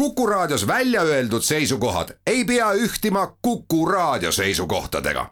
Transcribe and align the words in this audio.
Kuku 0.00 0.26
Raadios 0.26 0.66
välja 0.66 1.02
öeldud 1.02 1.42
seisukohad 1.42 2.08
ei 2.26 2.44
pea 2.44 2.72
ühtima 2.72 3.36
Kuku 3.42 3.86
Raadio 3.86 4.32
seisukohtadega. 4.32 5.26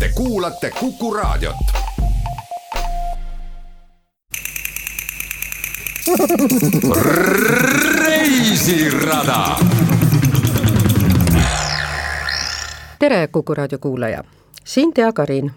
Te 0.00 0.10
kuulate 0.14 0.70
Kuku 0.80 1.14
Raadiot. 1.14 1.56
reisirada. 7.94 9.56
tere, 12.98 13.26
Kuku 13.26 13.54
Raadio 13.54 13.78
kuulaja, 13.78 14.24
siin 14.64 14.92
Tea 14.92 15.12
Karin. 15.12 15.52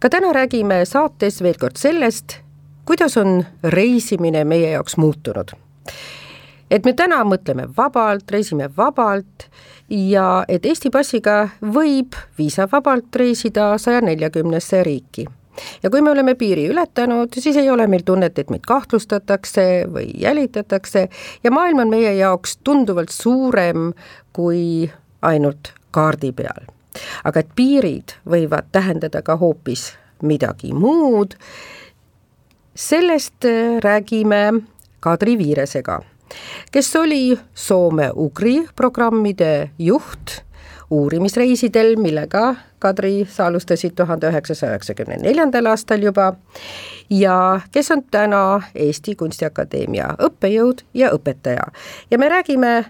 ka 0.00 0.10
täna 0.10 0.32
räägime 0.32 0.84
saates 0.84 1.42
veel 1.42 1.54
kord 1.60 1.76
sellest, 1.76 2.36
kuidas 2.84 3.16
on 3.16 3.44
reisimine 3.62 4.44
meie 4.44 4.70
jaoks 4.70 4.96
muutunud 4.96 5.66
et 6.70 6.84
me 6.84 6.92
täna 6.96 7.22
mõtleme 7.26 7.66
vabalt, 7.76 8.30
reisime 8.30 8.68
vabalt 8.76 9.46
ja 9.90 10.44
et 10.48 10.66
Eesti 10.66 10.90
passiga 10.90 11.46
võib 11.62 12.16
viisavabalt 12.38 13.16
reisida 13.16 13.74
saja 13.78 14.00
neljakümnesse 14.00 14.82
riiki. 14.82 15.26
ja 15.82 15.90
kui 15.90 16.02
me 16.02 16.10
oleme 16.10 16.34
piiri 16.34 16.66
ületanud, 16.68 17.32
siis 17.38 17.56
ei 17.56 17.70
ole 17.70 17.86
meil 17.86 18.02
tunnet, 18.04 18.38
et 18.38 18.50
meid 18.50 18.66
kahtlustatakse 18.66 19.86
või 19.92 20.10
jälitatakse 20.20 21.08
ja 21.44 21.50
maailm 21.50 21.78
on 21.78 21.90
meie 21.90 22.14
jaoks 22.14 22.58
tunduvalt 22.64 23.08
suurem 23.08 23.92
kui 24.32 24.90
ainult 25.22 25.72
kaardi 25.90 26.32
peal. 26.32 26.66
aga 27.24 27.40
et 27.40 27.48
piirid 27.56 28.18
võivad 28.26 28.72
tähendada 28.72 29.22
ka 29.22 29.36
hoopis 29.36 29.92
midagi 30.22 30.72
muud, 30.72 31.36
sellest 32.74 33.44
räägime 33.84 34.62
Kadri 35.00 35.38
Viiresega 35.38 36.00
kes 36.72 36.96
oli 36.96 37.38
Soome-Ugri 37.54 38.68
programmide 38.76 39.70
juht 39.78 40.40
uurimisreisidel, 40.90 41.96
millega 41.96 42.54
Kadri 42.78 43.26
sa 43.30 43.46
alustasid 43.46 43.96
tuhande 43.96 44.28
üheksasaja 44.30 44.74
üheksakümne 44.74 45.16
neljandal 45.22 45.66
aastal 45.72 46.02
juba 46.02 46.32
ja 47.10 47.60
kes 47.72 47.90
on 47.90 48.04
täna 48.10 48.60
Eesti 48.74 49.16
Kunstiakadeemia 49.16 50.12
õppejõud 50.28 50.84
ja 50.94 51.10
õpetaja. 51.16 51.66
ja 52.10 52.18
me 52.18 52.28
räägime 52.28 52.84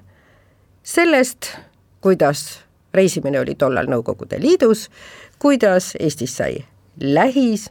sellest, 0.83 1.57
kuidas 2.01 2.61
reisimine 2.95 3.41
oli 3.41 3.55
tollal 3.55 3.89
Nõukogude 3.89 4.41
Liidus, 4.41 4.91
kuidas 5.39 5.95
Eestis 6.01 6.37
sai 6.37 6.65
lähis, 7.01 7.71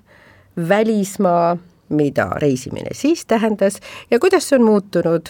välismaa 0.70 1.58
mida 1.90 2.30
reisimine 2.42 2.94
siis 2.94 3.26
tähendas 3.26 3.80
ja 4.12 4.20
kuidas 4.20 4.50
see 4.50 4.60
on 4.60 4.66
muutunud 4.66 5.30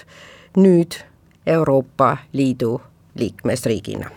nüüd 0.58 1.00
Euroopa 1.45 2.17
Liidu 2.34 2.81
liikmesriigina. 3.16 4.09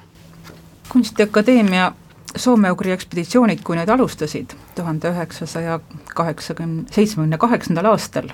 kunstiakadeemia 0.88 1.92
Soome-Ugri 2.36 2.92
ekspeditsioonid, 2.92 3.60
kui 3.64 3.76
need 3.76 3.88
alustasid 3.88 4.52
tuhande 4.74 5.08
üheksasaja 5.08 5.80
kaheksakümne, 6.14 6.84
seitsmekümne 6.92 7.38
kaheksandal 7.38 7.88
aastal, 7.88 8.28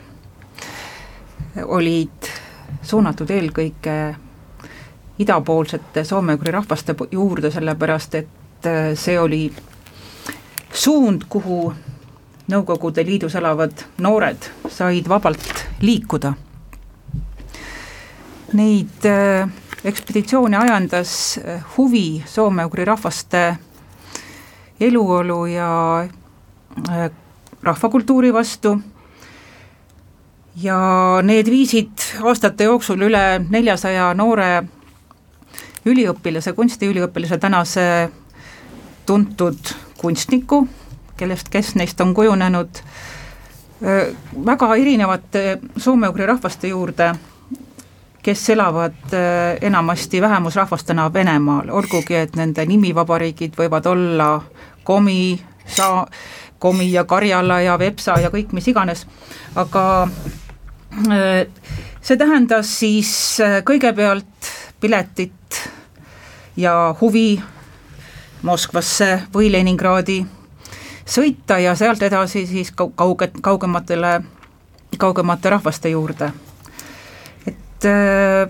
olid 1.65 2.31
suunatud 2.83 3.31
eelkõige 3.31 4.17
idapoolsete 5.19 6.05
soome-ugri 6.05 6.53
rahvaste 6.53 6.95
juurde, 7.11 7.51
sellepärast 7.51 8.15
et 8.15 8.69
see 8.99 9.19
oli 9.21 9.53
suund, 10.75 11.29
kuhu 11.29 11.73
Nõukogude 12.45 13.01
Liidus 13.07 13.35
elavad 13.41 13.87
noored 14.05 14.51
said 14.69 15.07
vabalt 15.09 15.63
liikuda. 15.81 16.35
Neid 18.55 19.07
äh, 19.09 19.49
ekspeditsioone 19.85 20.59
ajendas 20.61 21.39
äh, 21.41 21.63
huvi 21.77 22.23
soome-ugri 22.29 22.85
rahvaste 22.85 23.45
eluolu 24.81 25.47
ja 25.47 25.71
äh, 26.05 27.09
rahvakultuuri 27.63 28.33
vastu 28.37 28.77
ja 30.61 30.79
need 31.25 31.49
viisid 31.51 32.07
aastate 32.23 32.69
jooksul 32.69 33.09
üle 33.09 33.25
neljasaja 33.49 34.13
noore 34.15 34.51
üliõpilase, 35.85 36.53
kunstiüliõpilase, 36.53 37.41
tänase 37.41 37.89
tuntud 39.07 39.77
kunstniku 40.01 40.67
kellest, 41.17 41.49
kes 41.49 41.75
neist 41.75 42.01
on 42.01 42.15
kujunenud 42.15 42.83
väga 44.47 44.75
erinevate 44.77 45.59
soome-ugri 45.77 46.27
rahvaste 46.27 46.69
juurde, 46.69 47.11
kes 48.23 48.51
elavad 48.51 49.17
enamasti 49.61 50.21
vähemusrahvastena 50.23 51.13
Venemaal, 51.13 51.69
olgugi 51.71 52.17
et 52.17 52.37
nende 52.37 52.65
nimivabariigid 52.67 53.59
võivad 53.59 53.87
olla 53.87 54.29
Komi, 54.85 55.41
Sa-, 55.67 56.07
Komi 56.59 56.93
ja 56.93 57.05
Karjala 57.05 57.61
ja 57.61 57.79
Vepsa 57.79 58.17
ja 58.21 58.31
kõik 58.33 58.55
mis 58.57 58.69
iganes, 58.69 59.07
aga 59.57 59.85
see 62.01 62.17
tähendas 62.17 62.71
siis 62.79 63.11
kõigepealt 63.67 64.53
piletit 64.81 65.61
ja 66.57 66.95
huvi 67.01 67.43
Moskvasse 68.45 69.25
või 69.35 69.51
Leningradi 69.53 70.23
sõita 71.07 71.59
ja 71.61 71.75
sealt 71.77 72.03
edasi 72.03 72.47
siis 72.47 72.73
kauge, 72.73 73.31
kaugematele, 73.41 74.21
kaugemate 74.99 75.51
rahvaste 75.51 75.89
juurde. 75.89 76.33
et 77.47 77.85
äh, 77.85 78.49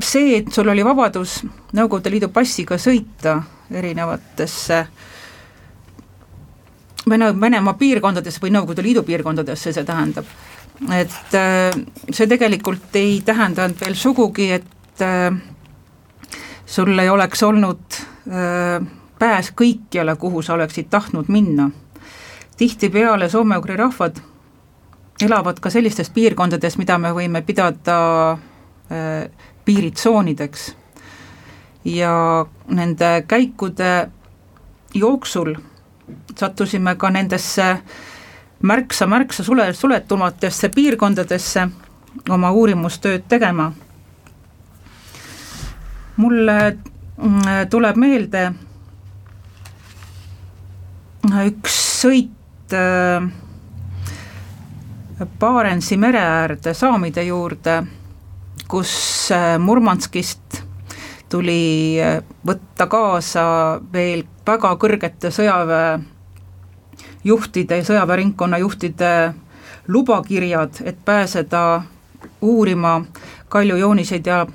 see, 0.00 0.38
et 0.38 0.52
sul 0.52 0.68
oli 0.68 0.84
vabadus 0.84 1.42
Nõukogude 1.72 2.10
Liidu 2.10 2.28
passiga 2.32 2.78
sõita 2.78 3.42
erinevatesse 3.70 4.86
Vene, 7.08 7.32
Venemaa 7.40 7.74
piirkondadesse 7.78 8.40
või 8.42 8.52
Nõukogude 8.52 8.82
Liidu 8.82 9.02
piirkondadesse, 9.02 9.72
see 9.72 9.84
tähendab, 9.84 10.26
et 10.92 11.34
äh, 11.38 11.78
see 12.10 12.26
tegelikult 12.26 12.96
ei 12.98 13.20
tähendanud 13.24 13.78
veel 13.80 13.94
sugugi, 13.94 14.50
et 14.58 15.04
äh, 15.04 15.30
sul 16.66 16.98
ei 16.98 17.08
oleks 17.08 17.42
olnud 17.42 18.02
pääs 19.18 19.52
kõikjale, 19.52 20.16
kuhu 20.16 20.42
sa 20.42 20.54
oleksid 20.54 20.88
tahtnud 20.90 21.28
minna. 21.28 21.70
tihtipeale 22.56 23.28
soome-ugri 23.28 23.76
rahvad 23.76 24.16
elavad 25.20 25.60
ka 25.60 25.70
sellistes 25.70 26.10
piirkondades, 26.10 26.78
mida 26.78 26.98
me 26.98 27.12
võime 27.14 27.42
pidada 27.42 27.98
äh, 28.32 29.30
piiritsoonideks. 29.64 30.76
ja 31.84 32.46
nende 32.68 33.24
käikude 33.28 34.10
jooksul 34.94 35.54
sattusime 36.36 36.94
ka 36.94 37.10
nendesse 37.10 37.78
märksa-märksa 38.62 39.44
sule, 39.44 39.72
suletumatesse 39.72 40.68
piirkondadesse 40.68 41.68
oma 42.28 42.50
uurimustööd 42.50 43.24
tegema. 43.28 43.72
mulle 46.16 46.76
mm, 47.16 47.68
tuleb 47.70 47.96
meelde 47.96 48.52
üks 51.26 51.74
sõit 52.02 52.72
äh, 52.72 53.22
Barentsi 55.38 55.96
mere 55.98 56.20
äärde 56.22 56.74
saamide 56.74 57.22
juurde, 57.26 57.82
kus 58.68 59.30
äh, 59.34 59.58
Murmanskist 59.58 60.62
tuli 61.28 62.00
äh, 62.00 62.22
võtta 62.46 62.86
kaasa 62.86 63.80
veel 63.92 64.22
väga 64.46 64.76
kõrgete 64.80 65.30
sõjaväejuhtide, 65.34 67.82
sõjaväeringkonna 67.84 68.58
juhtide 68.62 69.34
lubakirjad, 69.88 70.70
et 70.84 71.04
pääseda 71.04 71.82
uurima 72.40 73.04
kaljujooniseid 73.48 74.26
ja 74.26 74.46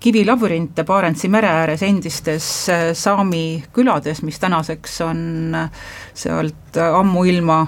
kivilabürinte 0.00 0.84
Barentsi 0.84 1.28
mere 1.28 1.48
ääres 1.52 1.82
endistes 1.84 2.46
äh, 2.72 2.86
saami 2.96 3.62
külades, 3.72 4.22
mis 4.24 4.38
tänaseks 4.40 5.00
on 5.04 5.20
äh, 5.54 5.70
sealt 6.16 6.78
ammuilma 6.80 7.58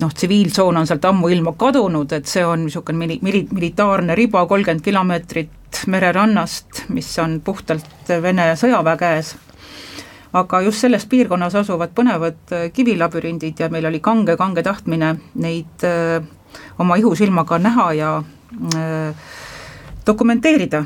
noh, 0.00 0.14
tsiviiltsoon 0.14 0.76
on 0.76 0.86
sealt 0.90 1.04
ammuilma 1.06 1.54
kadunud, 1.58 2.12
et 2.12 2.26
see 2.26 2.42
on 2.46 2.64
niisugune 2.66 2.98
mili-, 2.98 3.20
mili-, 3.22 3.46
militaarne 3.54 4.14
riba 4.18 4.44
kolmkümmend 4.50 4.82
kilomeetrit 4.82 5.84
mererannast, 5.86 6.84
mis 6.94 7.12
on 7.22 7.38
puhtalt 7.44 8.10
Vene 8.22 8.50
sõjaväe 8.58 8.98
käes. 8.98 9.36
aga 10.32 10.60
just 10.60 10.82
selles 10.82 11.06
piirkonnas 11.06 11.54
asuvad 11.54 11.94
põnevad 11.96 12.72
kivilabürindid 12.72 13.60
ja 13.60 13.68
meil 13.72 13.86
oli 13.86 14.00
kange, 14.00 14.36
kange 14.36 14.62
tahtmine 14.62 15.14
neid 15.34 15.84
öö, 15.84 16.20
oma 16.78 16.96
ihusilmaga 16.96 17.58
näha 17.58 17.92
ja 17.92 18.10
öö, 18.74 19.12
dokumenteerida. 20.08 20.84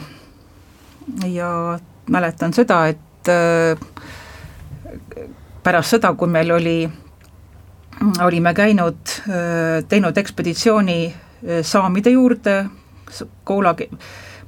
ja 1.26 1.78
mäletan 2.10 2.52
seda, 2.52 2.86
et 2.86 3.28
äh, 3.28 3.78
pärast 5.62 5.96
seda, 5.96 6.12
kui 6.14 6.28
meil 6.28 6.50
oli, 6.50 6.90
olime 8.22 8.54
käinud, 8.54 9.16
äh, 9.28 9.84
teinud 9.88 10.18
ekspeditsiooni 10.18 11.14
saamide 11.62 12.10
juurde 12.10 12.64
Koola 13.44 13.74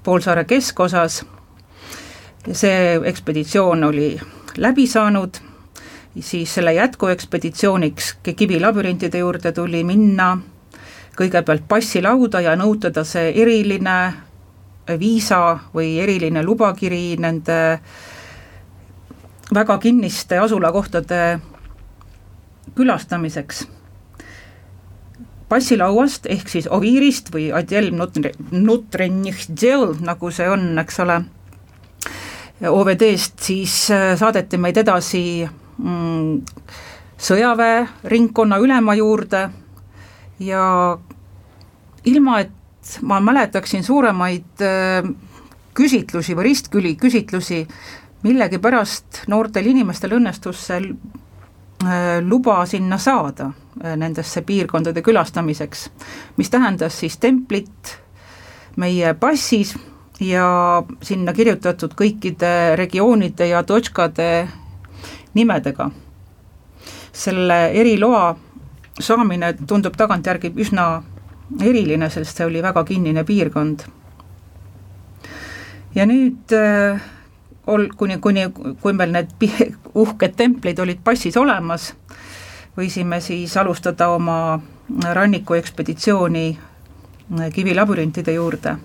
poolsaare 0.02 0.44
keskosas. 0.44 1.24
see 2.52 3.00
ekspeditsioon 3.04 3.84
oli 3.84 4.20
läbi 4.56 4.86
saanud, 4.86 5.36
siis 6.20 6.54
selle 6.54 6.72
jätkuekspeditsiooniks 6.72 8.16
kivilabürintide 8.36 9.18
juurde 9.18 9.52
tuli 9.52 9.84
minna 9.84 10.38
kõigepealt 11.18 11.66
passilauda 11.68 12.40
ja 12.44 12.54
nõutada 12.58 13.04
see 13.06 13.32
eriline 13.42 13.96
viisa 15.00 15.58
või 15.74 15.98
eriline 16.02 16.42
lubakiri 16.44 17.16
nende 17.20 17.58
väga 19.54 19.78
kinniste 19.78 20.38
asulakohtade 20.38 21.40
külastamiseks. 22.74 23.66
passilauast 25.48 26.26
ehk 26.26 26.48
siis 26.48 26.66
Oviirist 26.70 27.28
või 27.30 27.50
Adjel 27.52 27.92
Nutrenjhtšel, 28.50 30.00
nagu 30.02 30.30
see 30.32 30.48
on, 30.50 30.78
eks 30.80 30.98
ole, 31.04 31.18
OVD-st, 32.64 33.38
siis 33.44 33.74
äh, 33.92 34.14
saadeti 34.18 34.58
meid 34.58 34.80
edasi 34.80 35.44
mm, 35.44 36.40
sõjaväe 37.20 37.84
ringkonna 38.10 38.58
ülema 38.58 38.94
juurde 38.98 39.44
ja 40.42 40.64
ilma, 42.04 42.40
et 42.40 42.50
ma 43.02 43.20
mäletaksin 43.20 43.84
suuremaid 43.84 44.62
äh, 44.62 45.08
küsitlusi 45.74 46.36
või 46.36 46.50
ristküli 46.50 46.94
küsitlusi, 46.96 47.64
millegipärast 48.24 49.24
noortel 49.28 49.66
inimestel 49.72 50.16
õnnestus 50.18 50.66
see 50.68 50.80
äh, 50.80 52.20
luba 52.22 52.62
sinna 52.66 52.98
saada, 52.98 53.50
äh, 53.82 53.96
nendesse 54.00 54.42
piirkondade 54.46 55.02
külastamiseks, 55.02 55.88
mis 56.36 56.50
tähendas 56.50 57.00
siis 57.00 57.18
templit 57.18 57.98
meie 58.76 59.14
passis 59.14 59.74
ja 60.20 60.46
sinna 61.02 61.32
kirjutatud 61.34 61.94
kõikide 61.98 62.76
regioonide 62.78 63.48
ja 63.50 63.62
totškade 63.62 64.48
nimedega. 65.34 65.90
selle 67.14 67.70
eriloa 67.70 68.36
saamine 69.00 69.52
tundub 69.66 69.94
tagantjärgi 69.96 70.50
üsna 70.58 71.02
eriline, 71.62 72.10
sest 72.10 72.36
see 72.36 72.46
oli 72.46 72.62
väga 72.62 72.84
kinnine 72.84 73.24
piirkond. 73.24 73.84
ja 75.94 76.06
nüüd 76.06 76.52
äh, 76.52 77.02
ol-, 77.66 77.88
kuni, 77.96 78.18
kuni, 78.18 78.48
kui 78.82 78.92
meil 78.92 79.12
need 79.14 79.34
uhked 79.94 80.34
templid 80.36 80.78
olid 80.82 81.04
passis 81.04 81.36
olemas, 81.36 81.92
võisime 82.76 83.20
siis 83.22 83.56
alustada 83.56 84.08
oma 84.10 84.58
rannikuekspeditsiooni 84.90 86.48
äh, 86.50 87.52
kivilabürintide 87.54 88.34
juurde. 88.34 88.76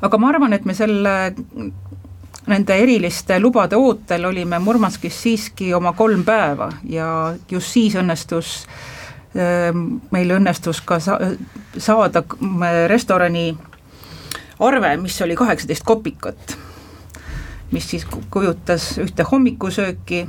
aga 0.00 0.18
ma 0.18 0.28
arvan, 0.28 0.52
et 0.52 0.64
me 0.64 0.74
selle, 0.74 1.34
nende 2.46 2.76
eriliste 2.76 3.40
lubade 3.40 3.76
ootel 3.76 4.24
olime 4.24 4.58
Murmanskis 4.58 5.22
siiski 5.22 5.74
oma 5.74 5.92
kolm 5.92 6.24
päeva 6.24 6.70
ja 6.84 7.34
just 7.50 7.72
siis 7.72 7.96
õnnestus 7.96 8.58
äh, 8.68 8.93
meil 9.34 10.30
õnnestus 10.30 10.80
ka 10.86 11.00
sa-, 11.02 11.18
saada 11.78 12.22
restorani 12.86 13.48
arve, 14.62 14.96
mis 14.96 15.16
oli 15.22 15.36
kaheksateist 15.36 15.82
kopikat, 15.84 16.56
mis 17.74 17.88
siis 17.90 18.06
kujutas 18.30 18.92
ühte 19.02 19.26
hommikusööki, 19.26 20.24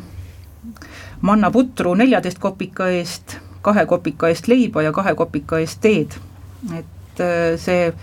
mannaputru 1.22 1.94
neljateist 1.96 2.42
kopika 2.42 2.90
eest, 2.90 3.38
kahe 3.66 3.86
kopika 3.86 4.30
eest 4.30 4.50
leiba 4.50 4.82
ja 4.86 4.94
kahe 4.94 5.16
kopika 5.16 5.62
eest 5.62 5.82
teed. 5.82 6.18
et 6.74 7.20
äh, 7.22 7.60
see 7.62 7.94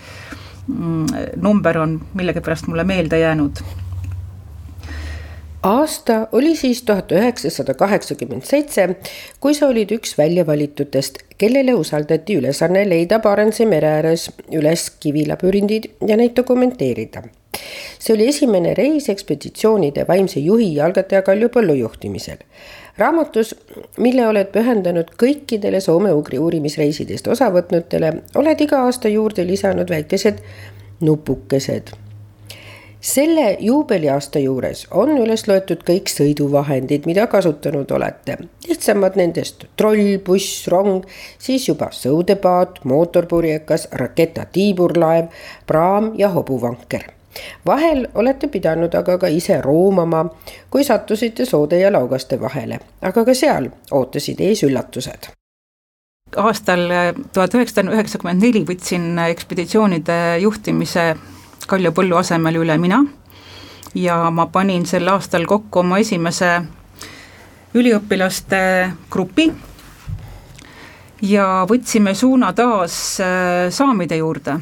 mm, 0.69 1.07
number 1.37 1.79
on 1.79 2.01
millegipärast 2.15 2.67
mulle 2.67 2.85
meelde 2.85 3.19
jäänud 3.19 3.59
aasta 5.62 6.29
oli 6.32 6.56
siis 6.56 6.82
tuhat 6.82 7.12
üheksasada 7.12 7.75
kaheksakümmend 7.75 8.43
seitse, 8.43 8.88
kui 9.41 9.55
sa 9.55 9.69
olid 9.70 9.93
üks 9.94 10.17
väljavalitutest, 10.19 11.19
kellele 11.38 11.75
usaldati 11.75 12.37
ülesanne 12.41 12.82
leida 12.88 13.19
Barentsi 13.23 13.67
mere 13.67 13.93
ääres 13.99 14.29
üles 14.53 14.88
kivilabürindid 15.00 15.91
ja 16.09 16.17
neid 16.17 16.37
dokumenteerida. 16.37 17.23
see 18.03 18.14
oli 18.14 18.26
esimene 18.29 18.75
reis 18.75 19.09
ekspeditsioonide 19.09 20.05
vaimse 20.09 20.41
juhi 20.41 20.75
ja 20.75 20.87
algataja 20.87 21.23
Kalju 21.23 21.49
Põllu 21.49 21.75
juhtimisel. 21.79 22.37
raamatus, 22.99 23.55
mille 23.99 24.26
oled 24.26 24.50
pühendanud 24.53 25.15
kõikidele 25.23 25.81
soome-ugri 25.81 26.38
uurimisreisidest 26.38 27.29
osavõtnutele, 27.29 28.12
oled 28.35 28.61
iga 28.61 28.85
aasta 28.85 29.08
juurde 29.08 29.47
lisanud 29.47 29.91
väikesed 29.91 30.43
nupukesed 31.00 31.93
selle 33.03 33.57
juubeliaasta 33.61 34.39
juures 34.39 34.87
on 34.91 35.17
üles 35.19 35.47
loetud 35.49 35.83
kõik 35.87 36.11
sõiduvahendid, 36.11 37.07
mida 37.07 37.27
kasutanud 37.27 37.91
olete. 37.91 38.37
lihtsamad 38.69 39.19
nendest 39.19 39.67
troll, 39.77 40.19
buss, 40.25 40.69
rong, 40.71 41.03
siis 41.39 41.67
juba 41.69 41.91
sõudepaat, 41.93 42.85
mootorpurjekas, 42.85 43.89
raketatiiburlaev, 43.93 45.35
praam 45.67 46.13
ja 46.19 46.31
hobuvanker 46.31 47.11
vahel 47.67 48.07
olete 48.15 48.49
pidanud 48.53 48.95
aga 48.95 49.19
ka 49.19 49.29
ise 49.33 49.61
roomama, 49.65 50.27
kui 50.71 50.85
sattusite 50.85 51.47
soode 51.49 51.79
ja 51.81 51.93
laugaste 51.93 52.41
vahele, 52.41 52.79
aga 53.03 53.25
ka 53.25 53.35
seal 53.35 53.71
ootasid 53.91 54.41
ees 54.41 54.63
üllatused 54.69 55.33
aastal 56.37 56.87
tuhat 57.33 57.55
üheksasada 57.55 57.93
üheksakümmend 57.93 58.41
neli 58.41 58.63
võtsin 58.69 59.19
ekspeditsioonide 59.27 60.19
juhtimise 60.41 61.11
Kaljo 61.67 61.93
Põllu 61.93 62.17
asemel 62.19 62.61
üle 62.62 62.79
mina 62.79 63.03
ja 63.94 64.31
ma 64.31 64.47
panin 64.53 64.87
sel 64.87 65.09
aastal 65.09 65.44
kokku 65.47 65.82
oma 65.82 65.99
esimese 66.00 66.55
üliõpilaste 67.75 68.62
grupi 69.11 69.50
ja 71.23 71.47
võtsime 71.69 72.14
suuna 72.14 72.53
taas 72.53 72.94
äh, 73.20 73.70
saamide 73.70 74.17
juurde. 74.17 74.61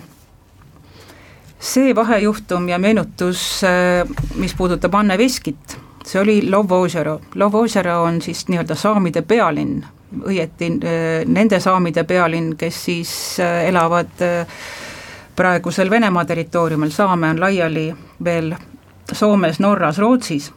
see 1.60 1.94
vahejuhtum 1.94 2.68
ja 2.68 2.78
meenutus, 2.78 3.64
äh, 3.64 4.08
mis 4.34 4.54
puudutab 4.54 4.94
Anne 4.94 5.18
Veskit, 5.18 5.76
see 6.04 6.20
oli 6.20 6.50
Lovozero, 6.50 7.20
Lovozero 7.34 8.02
on 8.02 8.22
siis 8.22 8.46
nii-öelda 8.48 8.74
saamide 8.74 9.22
pealinn, 9.22 9.82
õieti 10.24 10.70
äh, 10.70 11.26
nende 11.26 11.60
saamide 11.60 12.04
pealinn, 12.04 12.56
kes 12.56 12.84
siis 12.84 13.12
elavad 13.40 14.24
praegusel 15.40 15.90
Venemaa 15.90 16.24
territooriumil, 16.24 16.90
saame 16.92 17.30
on 17.32 17.38
laiali 17.40 17.86
veel 18.24 18.52
Soomes, 19.12 19.60
Norras, 19.60 19.98
Rootsis, 19.98 20.50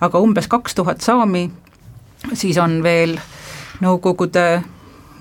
aga 0.00 0.18
umbes 0.18 0.48
kaks 0.50 0.74
tuhat 0.74 1.00
saami, 1.00 1.44
siis 2.32 2.58
on 2.58 2.80
veel 2.82 3.14
Nõukogude 3.80 4.64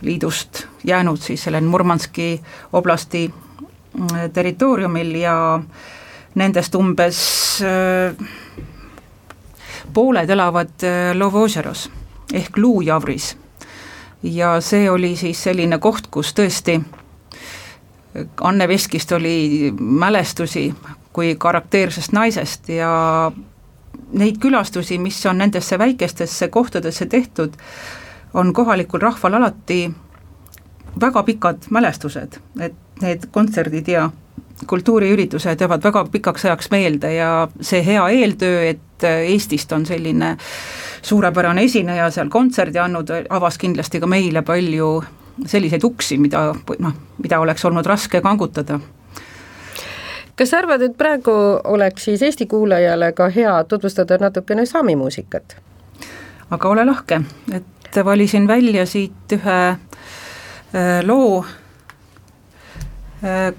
Liidust 0.02 0.64
jäänud 0.84 1.22
siis 1.22 1.44
selle 1.44 1.62
Murmanski 1.62 2.42
oblasti 2.74 3.28
mm, 3.30 4.32
territooriumil 4.34 5.16
ja 5.22 5.38
nendest 6.36 6.76
umbes 6.76 7.22
äh, 7.62 8.28
pooled 9.94 10.30
elavad 10.30 10.82
äh, 10.82 11.14
Lovožeros 11.14 11.90
ehk 12.34 12.58
Luujavris. 12.58 13.36
ja 14.24 14.62
see 14.62 14.90
oli 14.90 15.16
siis 15.16 15.44
selline 15.44 15.78
koht, 15.78 16.08
kus 16.08 16.34
tõesti 16.34 16.82
Anne 18.42 18.68
Veskist 18.68 19.12
oli 19.12 19.74
mälestusi 19.80 20.74
kui 21.14 21.36
karakteersest 21.40 22.12
naisest 22.12 22.70
ja 22.70 23.32
neid 24.14 24.38
külastusi, 24.40 24.98
mis 25.00 25.20
on 25.26 25.38
nendesse 25.38 25.80
väikestesse 25.80 26.48
kohtadesse 26.48 27.06
tehtud, 27.06 27.54
on 28.34 28.54
kohalikul 28.54 29.00
rahval 29.00 29.34
alati 29.34 29.92
väga 31.02 31.24
pikad 31.24 31.68
mälestused, 31.70 32.40
et 32.60 33.02
need 33.02 33.28
kontserdid 33.32 33.88
ja 33.88 34.10
kultuuriüritused 34.68 35.62
jäävad 35.62 35.84
väga 35.84 36.06
pikaks 36.12 36.46
ajaks 36.46 36.72
meelde 36.72 37.14
ja 37.14 37.48
see 37.62 37.84
hea 37.86 38.08
eeltöö, 38.10 38.70
et 38.70 39.04
Eestist 39.04 39.72
on 39.76 39.86
selline 39.86 40.38
suurepärane 41.02 41.64
esineja 41.64 42.08
seal 42.12 42.30
kontserdi 42.32 42.80
andnud, 42.80 43.12
avas 43.30 43.58
kindlasti 43.58 44.00
ka 44.00 44.08
meile 44.08 44.42
palju 44.42 45.04
selliseid 45.46 45.84
uksi, 45.84 46.18
mida 46.18 46.54
noh, 46.80 46.94
mida 47.24 47.40
oleks 47.40 47.66
olnud 47.66 47.86
raske 47.86 48.22
kangutada. 48.22 48.80
Kas 50.36 50.52
sa 50.52 50.60
arvad, 50.60 50.82
et 50.84 50.98
praegu 50.98 51.32
oleks 51.64 52.10
siis 52.10 52.22
Eesti 52.22 52.46
kuulajale 52.52 53.12
ka 53.16 53.30
hea 53.32 53.54
tutvustada 53.64 54.18
natukene 54.20 54.66
saami 54.66 54.96
muusikat? 54.96 55.56
aga 56.52 56.70
ole 56.70 56.86
lahke, 56.86 57.22
et 57.54 57.98
valisin 58.06 58.48
välja 58.48 58.86
siit 58.86 59.34
ühe 59.34 59.60
äh, 59.70 61.00
loo. 61.04 61.46
Äh,, 63.24 63.54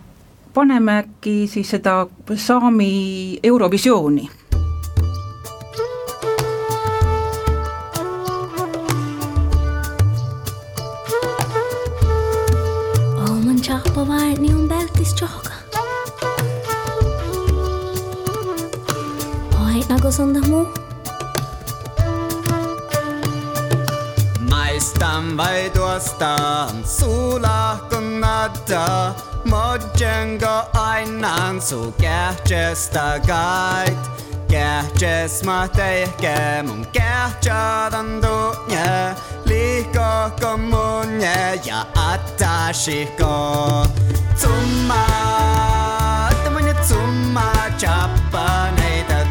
paneme 0.55 0.99
äkki 1.03 1.47
siis 1.51 1.71
seda 1.71 2.07
saami 2.37 3.41
Eurovisiooni 3.43 4.31
vältis 14.69 15.15
johka. 15.21 15.51
Oi, 19.65 19.81
nagu 19.89 20.13
sonda 20.13 20.41
muu. 20.49 20.67
Maistan 24.51 25.37
vai 25.37 25.71
tuostaan 25.71 26.85
sulahkunnata. 26.85 29.15
Mojengo 29.45 30.63
ainan 30.75 31.63
su 31.63 31.95
kähtsestä 32.01 33.21
kait. 33.27 33.99
Kähtses 34.49 35.45
ma 35.45 35.69
teihke 35.69 36.63
mun 36.67 36.87
kähtsadan 36.93 38.21
tunne. 38.21 39.17
Liiko 39.45 40.31
kommune 40.41 41.61
ja 41.65 41.87
attashiko. 41.95 43.87
Tsumma, 44.37 45.07
tamanya 46.45 46.75
tsumma 46.75 47.53
chappa 47.79 48.71
neitä 48.77 49.27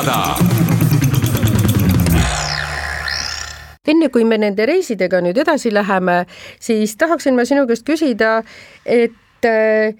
reisirada 0.00 0.36
enne 3.90 4.08
kui 4.12 4.24
me 4.24 4.38
nende 4.38 4.66
reisidega 4.68 5.18
nüüd 5.24 5.38
edasi 5.42 5.72
läheme, 5.74 6.24
siis 6.62 6.94
tahaksin 7.00 7.34
ma 7.34 7.44
sinu 7.48 7.66
käest 7.66 7.82
küsida, 7.88 8.44
et 8.86 9.48
äh, 9.48 9.96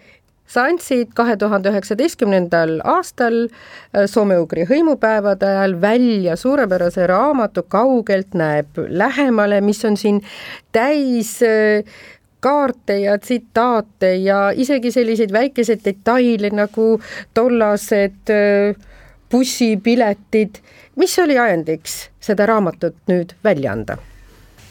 sa 0.47 0.69
andsid 0.71 1.11
kahe 1.19 1.35
tuhande 1.41 1.73
üheksateistkümnendal 1.73 2.77
aastal 2.87 3.49
äh, 3.49 4.07
soome-ugri 4.07 4.69
hõimupäevade 4.71 5.49
ajal 5.49 5.75
välja 5.83 6.37
suurepärase 6.39 7.09
raamatu 7.11 7.65
Kaugelt 7.67 8.39
näeb 8.39 8.79
lähemale, 8.89 9.59
mis 9.61 9.83
on 9.85 9.99
siin 9.99 10.23
täis 10.77 11.41
äh, 11.43 11.83
kaarte 12.41 13.01
ja 13.01 13.19
tsitaate 13.19 14.15
ja 14.23 14.53
isegi 14.55 14.93
selliseid 14.95 15.33
väikeseid 15.35 15.83
detaile 15.85 16.53
nagu 16.55 16.93
tollased 17.35 18.31
äh, 18.31 18.79
bussipiletid. 19.31 20.63
mis 20.97 21.19
oli 21.19 21.39
ajendiks 21.39 22.11
seda 22.21 22.47
raamatut 22.47 22.97
nüüd 23.09 23.35
välja 23.45 23.73
anda? 23.73 23.97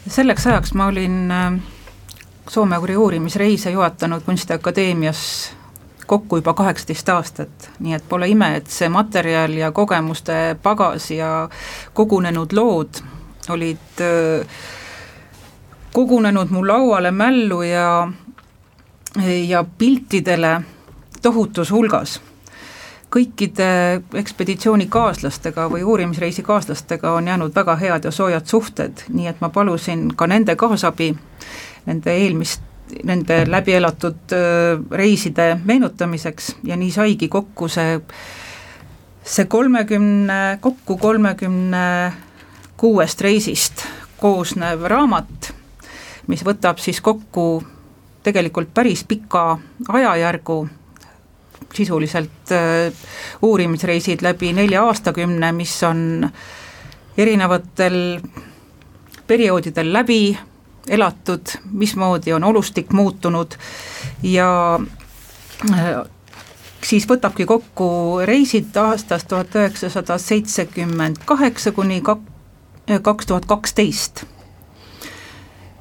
selleks 0.08 0.48
ajaks 0.48 0.74
ma 0.74 0.88
olin 0.88 1.32
äh, 1.32 1.54
soome-ugri 2.50 2.98
uurimisreise 2.98 3.72
juhatanud 3.72 4.22
Kunstiakadeemias 4.25 5.51
kokku 6.10 6.38
juba 6.38 6.54
kaheksateist 6.54 7.10
aastat, 7.10 7.70
nii 7.80 7.94
et 7.94 8.06
pole 8.10 8.28
ime, 8.32 8.56
et 8.58 8.68
see 8.74 8.89
materjal 8.89 9.54
ja 9.54 9.70
kogemuste 9.72 10.58
pagas 10.63 11.12
ja 11.13 11.50
kogunenud 11.94 12.56
lood 12.58 13.01
olid 13.50 14.01
öö, 14.01 14.44
kogunenud 15.94 16.50
mu 16.50 16.63
lauale 16.68 17.12
mällu 17.12 17.62
ja, 17.62 18.08
ja 19.48 19.63
piltidele 19.78 20.62
tohutus 21.22 21.72
hulgas. 21.72 22.22
Kõikide 23.10 23.68
ekspeditsioonikaaslastega 24.22 25.66
või 25.72 25.84
uurimisreisi 25.84 26.44
kaaslastega 26.46 27.12
on 27.18 27.28
jäänud 27.28 27.56
väga 27.56 27.75
head 27.75 28.06
ja 28.06 28.12
soojad 28.12 28.46
suhted, 28.46 29.06
nii 29.10 29.28
et 29.28 29.42
ma 29.42 29.50
palusin 29.50 30.12
ka 30.16 30.28
nende 30.28 30.56
kaasabi, 30.56 31.16
nende 31.86 32.13
eelmist 32.13 32.66
nende 33.06 33.44
läbi 33.46 33.74
elatud 33.78 34.34
reiside 34.92 35.60
meenutamiseks 35.66 36.56
ja 36.63 36.78
nii 36.78 36.92
saigi 36.92 37.28
kokku 37.28 37.68
see, 37.70 38.00
see 39.24 39.46
kolmekümne, 39.46 40.58
kokku 40.62 40.98
kolmekümne 40.98 42.13
kuuest 42.78 43.22
reisist 43.22 43.86
koosnev 44.20 44.84
raamat, 44.89 45.51
mis 46.28 46.44
võtab 46.46 46.82
siis 46.82 47.01
kokku 47.01 47.63
tegelikult 48.24 48.74
päris 48.74 49.04
pika 49.08 49.60
ajajärgu, 49.88 50.60
sisuliselt 51.74 52.52
öö, 52.52 52.92
uurimisreisid 53.42 54.24
läbi 54.26 54.54
nelja 54.54 54.84
aastakümne, 54.88 55.52
mis 55.52 55.74
on 55.84 56.30
erinevatel 57.18 58.20
perioodidel 59.28 59.94
läbi 59.94 60.38
elatud, 60.90 61.48
mismoodi 61.72 62.34
on 62.34 62.44
olustik 62.44 62.94
muutunud 62.94 63.54
ja 64.24 64.80
äh, 65.72 66.10
siis 66.84 67.06
võtabki 67.10 67.46
kokku 67.46 67.90
reisid 68.26 68.76
aastast 68.78 69.28
tuhat 69.30 69.56
üheksasada 69.56 70.18
seitsekümmend 70.18 71.22
kaheksa 71.26 71.72
kuni 71.72 72.02
kak-, 72.02 72.30
kaks 73.02 73.26
tuhat 73.26 73.46
kaksteist. 73.46 74.24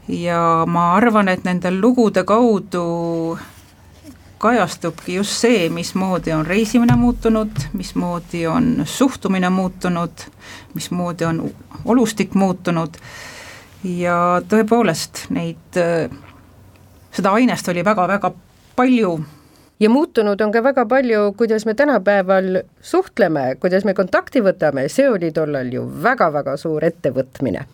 ja 0.09 0.65
ma 0.67 0.93
arvan, 0.95 1.29
et 1.29 1.45
nende 1.45 1.71
lugude 1.71 2.25
kaudu 2.25 3.39
kajastubki 4.39 5.15
just 5.15 5.41
see, 5.43 5.69
mismoodi 5.69 6.33
on 6.33 6.47
reisimine 6.47 6.97
muutunud, 6.97 7.51
mismoodi 7.73 8.47
on 8.47 8.83
suhtumine 8.85 9.51
muutunud, 9.51 10.25
mismoodi 10.75 11.25
on 11.25 11.51
olustik 11.85 12.35
muutunud. 12.35 12.99
Ja 13.85 14.43
tõepoolest 14.49 15.29
neid, 15.31 15.79
seda 17.15 17.33
ainest 17.33 17.69
oli 17.69 17.85
väga-väga 17.85 18.33
palju. 18.77 19.19
Ja 19.81 19.91
muutunud 19.91 20.41
on 20.41 20.53
ka 20.53 20.63
väga 20.63 20.87
palju, 20.91 21.33
kuidas 21.39 21.67
me 21.67 21.75
tänapäeval 21.75 22.63
suhtleme, 22.83 23.55
kuidas 23.61 23.85
me 23.87 23.95
kontakti 23.95 24.43
võtame, 24.43 24.89
see 24.91 25.07
oli 25.11 25.31
tollal 25.35 25.71
ju 25.73 25.87
väga-väga 26.03 26.57
suur 26.57 26.85
ettevõtmine. 26.85 27.67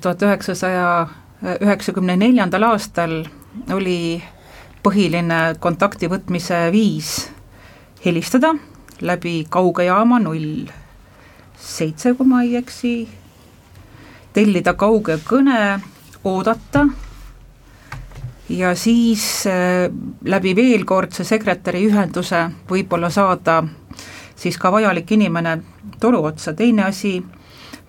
tuhat 0.00 0.22
üheksasaja 0.22 1.08
üheksakümne 1.42 2.16
neljandal 2.16 2.62
aastal 2.62 3.24
oli 3.74 4.22
põhiline 4.82 5.56
kontakti 5.60 6.08
võtmise 6.10 6.68
viis 6.72 7.28
helistada 8.04 8.54
läbi 9.00 9.46
kaugejaama 9.50 10.18
null 10.22 10.68
seitse, 11.58 12.14
kui 12.14 12.26
ma 12.26 12.42
ei 12.42 12.56
eksi, 12.58 12.92
tellida 14.34 14.74
kauge 14.78 15.18
kõne, 15.26 15.80
oodata 16.24 16.86
ja 18.48 18.74
siis 18.78 19.46
äh, 19.46 19.88
läbi 20.24 20.54
veelkordse 20.56 21.24
sekretäri 21.24 21.84
ühenduse 21.88 22.46
võib-olla 22.70 23.10
saada 23.10 23.62
siis 24.38 24.58
ka 24.58 24.72
vajalik 24.72 25.10
inimene 25.12 25.58
toru 26.00 26.22
otsa, 26.30 26.54
teine 26.54 26.86
asi, 26.88 27.18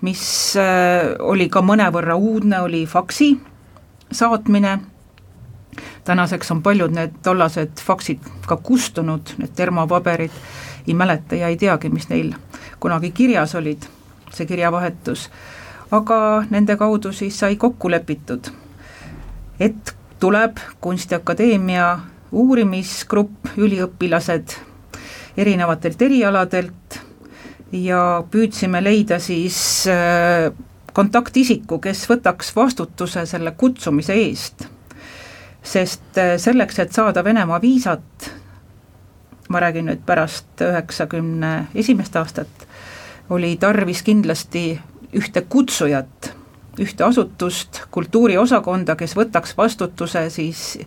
mis 0.02 0.24
äh, 0.58 1.14
oli 1.20 1.48
ka 1.48 1.62
mõnevõrra 1.62 2.16
uudne, 2.18 2.60
oli 2.66 2.84
faksi 2.86 3.32
saatmine, 4.10 4.78
tänaseks 6.04 6.50
on 6.50 6.62
paljud 6.62 6.94
need 6.94 7.20
tollased 7.22 7.82
faksid 7.84 8.24
ka 8.46 8.56
kustunud, 8.56 9.34
need 9.38 9.54
termopaberid, 9.56 10.34
ei 10.88 10.94
mäleta 10.94 11.36
ja 11.36 11.48
ei 11.48 11.56
teagi, 11.56 11.88
mis 11.88 12.08
neil 12.08 12.32
kunagi 12.80 13.10
kirjas 13.10 13.54
olid, 13.54 13.84
see 14.32 14.46
kirjavahetus, 14.46 15.28
aga 15.90 16.44
nende 16.50 16.76
kaudu 16.80 17.12
siis 17.12 17.38
sai 17.38 17.56
kokku 17.56 17.90
lepitud, 17.90 18.50
et 19.60 19.94
tuleb 20.20 20.58
Kunstiakadeemia 20.80 21.98
uurimisgrupp, 22.32 23.54
üliõpilased 23.58 24.56
erinevatelt 25.40 26.02
erialadelt 26.02 27.00
ja 27.72 28.22
püüdsime 28.30 28.82
leida 28.82 29.18
siis 29.22 29.86
äh, 29.90 30.50
kontaktisiku, 30.92 31.78
kes 31.82 32.04
võtaks 32.10 32.52
vastutuse 32.56 33.24
selle 33.30 33.54
kutsumise 33.58 34.16
eest. 34.18 34.66
Sest 35.62 36.18
äh, 36.18 36.36
selleks, 36.38 36.78
et 36.78 36.92
saada 36.92 37.24
Venemaa 37.24 37.60
viisat, 37.62 38.30
ma 39.48 39.60
räägin 39.60 39.90
nüüd 39.90 40.04
pärast 40.06 40.62
üheksakümne 40.62 41.66
esimest 41.74 42.16
aastat, 42.16 42.66
oli 43.30 43.56
tarvis 43.60 44.02
kindlasti 44.02 44.80
ühte 45.14 45.42
kutsujat 45.48 46.34
ühte 46.78 47.04
asutust, 47.04 47.82
kultuuriosakonda, 47.90 48.96
kes 48.96 49.16
võtaks 49.16 49.56
vastutuse 49.58 50.28
siis 50.30 50.78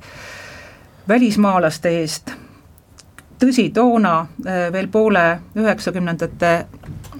välismaalaste 1.07 1.89
eest. 1.99 2.33
tõsi, 3.39 3.69
toona 3.73 4.19
äh, 4.21 4.71
veel 4.71 4.87
poole 4.87 5.39
üheksakümnendate 5.55 6.53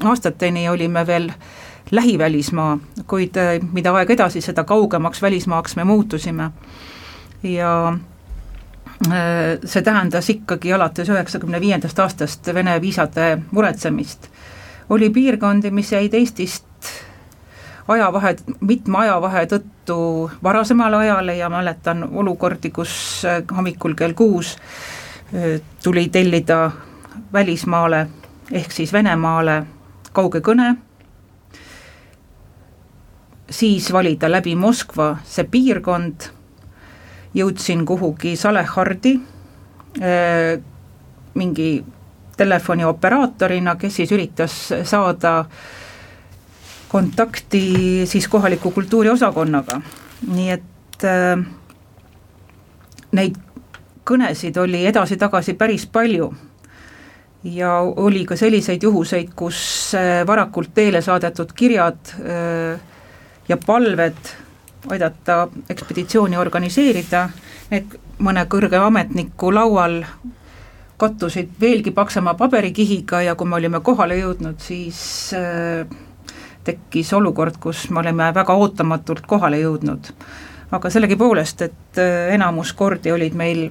aastateni 0.04 0.70
olime 0.70 1.08
veel 1.08 1.32
lähivälismaa, 1.92 2.78
kuid 3.08 3.38
äh, 3.38 3.60
mida 3.74 3.94
aeg 3.94 4.16
edasi, 4.16 4.42
seda 4.42 4.64
kaugemaks 4.64 5.22
välismaaks 5.22 5.76
me 5.76 5.84
muutusime. 5.84 6.52
Ja 7.44 7.98
äh, 9.08 9.60
see 9.66 9.82
tähendas 9.82 10.30
ikkagi 10.30 10.74
alates 10.74 11.10
üheksakümne 11.10 11.62
viiendast 11.62 12.00
aastast 12.00 12.54
Vene 12.54 12.82
viisade 12.82 13.38
muretsemist. 13.52 14.30
oli 14.90 15.10
piirkondi, 15.10 15.72
mis 15.72 15.92
jäid 15.92 16.14
Eestist 16.14 16.66
ajavahe, 17.88 18.36
mitme 18.60 18.98
ajavahe 18.98 19.46
tõttu 19.46 20.32
varasemale 20.44 20.98
ajale 20.98 21.38
ja 21.38 21.50
mäletan 21.50 22.04
olukordi, 22.04 22.70
kus 22.70 23.26
äh, 23.26 23.44
hommikul 23.56 23.94
kell 23.94 24.14
kuus 24.14 24.58
äh, 25.34 25.62
tuli 25.84 26.10
tellida 26.10 26.72
välismaale 27.34 28.08
ehk 28.52 28.72
siis 28.72 28.94
Venemaale 28.94 29.64
kauge 30.14 30.42
kõne, 30.46 30.76
siis 33.50 33.90
valida 33.94 34.30
läbi 34.32 34.56
Moskva 34.56 35.16
see 35.26 35.46
piirkond, 35.50 36.30
jõudsin 37.34 37.86
kuhugi 37.86 38.36
Salehardi 38.38 39.16
äh, 40.02 40.60
mingi 41.34 41.84
telefonioperaatorile, 42.38 43.76
kes 43.80 44.02
siis 44.02 44.12
üritas 44.14 44.58
saada 44.90 45.46
kontakti 46.94 48.06
siis 48.10 48.28
kohaliku 48.30 48.72
kultuuriosakonnaga, 48.72 49.80
nii 50.30 50.50
et 50.54 51.06
äh, 51.10 51.42
neid 53.18 53.38
kõnesid 54.06 54.58
oli 54.62 54.84
edasi-tagasi 54.90 55.56
päris 55.58 55.86
palju. 55.88 56.34
Ja 57.44 57.82
oli 57.82 58.24
ka 58.24 58.38
selliseid 58.40 58.84
juhuseid, 58.84 59.34
kus 59.36 59.60
äh, 59.98 60.22
varakult 60.28 60.72
teele 60.76 61.02
saadetud 61.04 61.52
kirjad 61.56 62.14
äh, 62.22 62.80
ja 63.50 63.58
palved 63.66 64.32
aidata 64.92 65.48
ekspeditsiooni 65.70 66.38
organiseerida, 66.38 67.28
need 67.72 67.98
mõne 68.24 68.46
kõrge 68.52 68.80
ametniku 68.80 69.52
laual 69.54 70.02
kattusid 70.98 71.56
veelgi 71.62 71.92
paksema 71.92 72.34
paberikihiga 72.40 73.22
ja 73.22 73.36
kui 73.36 73.48
me 73.50 73.56
olime 73.56 73.80
kohale 73.84 74.18
jõudnud, 74.20 74.60
siis 74.64 75.00
äh, 75.38 75.88
tekkis 76.64 77.14
olukord, 77.14 77.58
kus 77.60 77.90
me 77.90 78.04
olime 78.04 78.30
väga 78.36 78.56
ootamatult 78.56 79.28
kohale 79.28 79.60
jõudnud. 79.64 80.14
aga 80.74 80.90
sellegipoolest, 80.90 81.62
et 81.62 82.02
äh, 82.02 82.34
enamus 82.34 82.74
kordi 82.74 83.12
olid 83.12 83.36
meil 83.38 83.70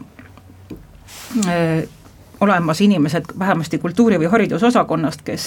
äh, 1.48 1.82
olemas 2.40 2.80
inimesed 2.80 3.32
vähemasti 3.38 3.78
kultuuri- 3.78 4.18
või 4.18 4.30
haridusosakonnast, 4.30 5.22
kes 5.22 5.44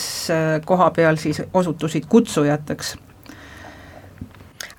koha 0.65 0.89
peal 0.95 1.17
siis 1.19 1.41
osutusid 1.53 2.05
kutsujateks 2.09 2.95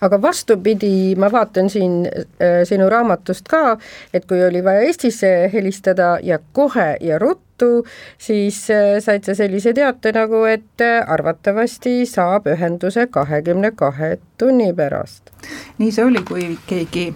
aga 0.00 0.20
vastupidi, 0.22 1.16
ma 1.16 1.30
vaatan 1.32 1.70
siin 1.70 2.04
äh, 2.06 2.62
sinu 2.68 2.88
raamatust 2.92 3.48
ka, 3.48 3.78
et 4.14 4.26
kui 4.28 4.42
oli 4.44 4.64
vaja 4.64 4.85
Eestisse 4.87 5.50
helistada 5.52 6.18
ja 6.22 6.38
kohe 6.52 6.96
ja 7.00 7.18
ruttu, 7.18 7.87
siis 8.18 8.61
äh, 8.70 8.98
said 9.00 9.24
sa 9.24 9.35
sellise 9.35 9.72
teate 9.74 10.12
nagu, 10.12 10.44
et 10.44 10.85
äh, 10.85 11.00
arvatavasti 11.06 12.04
saab 12.06 12.48
ühenduse 12.52 13.06
kahekümne 13.06 13.72
kahe 13.76 14.16
tunni 14.38 14.72
pärast. 14.76 15.32
nii 15.78 15.92
see 15.92 16.04
oli, 16.04 16.24
kui 16.28 16.59
keegi, 16.66 17.12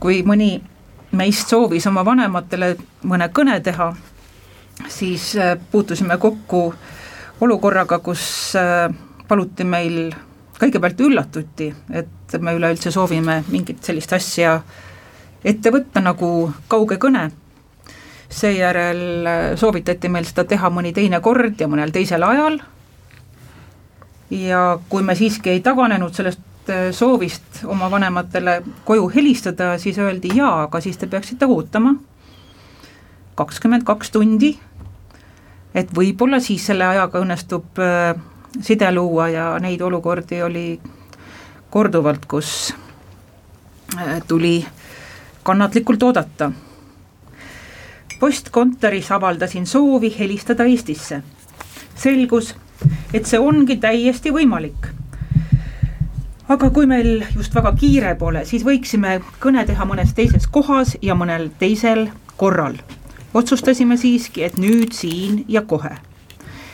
kui 0.00 0.22
mõni 0.22 0.54
meist 1.12 1.52
soovis 1.52 1.86
oma 1.86 2.04
vanematele 2.04 2.72
mõne 3.08 3.28
kõne 3.34 3.58
teha, 3.64 3.92
siis 4.88 5.32
äh, 5.36 5.56
puutusime 5.70 6.16
kokku 6.18 6.72
olukorraga, 7.40 7.98
kus 7.98 8.24
äh, 8.56 8.88
paluti 9.28 9.64
meil 9.64 10.12
kõigepealt 10.62 11.00
üllatuti, 11.02 11.72
et 11.90 12.36
me 12.40 12.54
üleüldse 12.54 12.92
soovime 12.94 13.42
mingit 13.50 13.82
sellist 13.84 14.12
asja 14.14 14.60
ette 15.44 15.72
võtta 15.74 16.02
nagu 16.02 16.52
kauge 16.70 16.98
kõne, 17.02 17.26
seejärel 18.32 19.56
soovitati 19.60 20.08
meil 20.08 20.28
seda 20.28 20.46
teha 20.48 20.70
mõni 20.72 20.94
teine 20.96 21.20
kord 21.20 21.60
ja 21.60 21.68
mõnel 21.68 21.92
teisel 21.92 22.22
ajal. 22.24 22.60
Ja 24.32 24.78
kui 24.88 25.04
me 25.04 25.16
siiski 25.18 25.52
ei 25.52 25.60
taganenud 25.60 26.14
sellest 26.16 26.70
äh, 26.72 26.86
soovist 26.96 27.64
oma 27.68 27.90
vanematele 27.92 28.62
koju 28.88 29.10
helistada, 29.12 29.74
siis 29.78 29.98
öeldi 30.00 30.30
jaa, 30.38 30.62
aga 30.68 30.80
siis 30.80 30.96
te 30.96 31.10
peaksite 31.10 31.46
ootama 31.46 31.98
kakskümmend 33.36 33.84
kaks 33.88 34.12
tundi, 34.12 34.54
et 35.74 35.92
võib-olla 35.96 36.40
siis 36.40 36.64
selle 36.68 36.84
ajaga 36.86 37.20
õnnestub 37.20 37.80
äh, 37.80 38.14
side 38.60 38.92
luua 38.92 39.28
ja 39.28 39.58
neid 39.60 39.80
olukordi 39.80 40.42
oli 40.42 40.80
korduvalt, 41.70 42.26
kus 42.26 42.74
äh, 43.98 44.22
tuli 44.28 44.66
kannatlikult 45.42 46.02
oodata. 46.02 46.52
postkontoris 48.20 49.12
avaldasin 49.12 49.66
soovi 49.66 50.18
helistada 50.18 50.64
Eestisse. 50.64 51.22
selgus, 51.94 52.54
et 53.14 53.26
see 53.26 53.38
ongi 53.38 53.76
täiesti 53.76 54.30
võimalik. 54.30 54.86
aga 56.48 56.70
kui 56.70 56.86
meil 56.86 57.24
just 57.36 57.54
väga 57.54 57.72
kiire 57.72 58.14
pole, 58.14 58.44
siis 58.44 58.64
võiksime 58.64 59.20
kõne 59.40 59.66
teha 59.66 59.84
mõnes 59.84 60.12
teises 60.14 60.46
kohas 60.46 60.96
ja 61.02 61.14
mõnel 61.14 61.50
teisel 61.58 62.10
korral. 62.36 62.76
otsustasime 63.34 63.96
siiski, 63.96 64.44
et 64.44 64.58
nüüd, 64.58 64.92
siin 64.92 65.44
ja 65.48 65.62
kohe. 65.62 65.96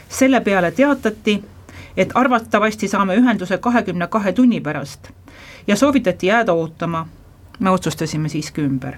selle 0.09 0.41
peale 0.41 0.71
teatati 0.71 1.43
et 1.99 2.15
arvatavasti 2.15 2.89
saame 2.89 3.19
ühenduse 3.19 3.59
kahekümne 3.59 4.07
kahe 4.07 4.33
tunni 4.33 4.61
pärast 4.61 5.11
ja 5.67 5.77
soovitati 5.77 6.27
jääda 6.27 6.53
ootama. 6.53 7.09
me 7.59 7.71
otsustasime 7.71 8.29
siiski 8.29 8.61
ümber 8.61 8.97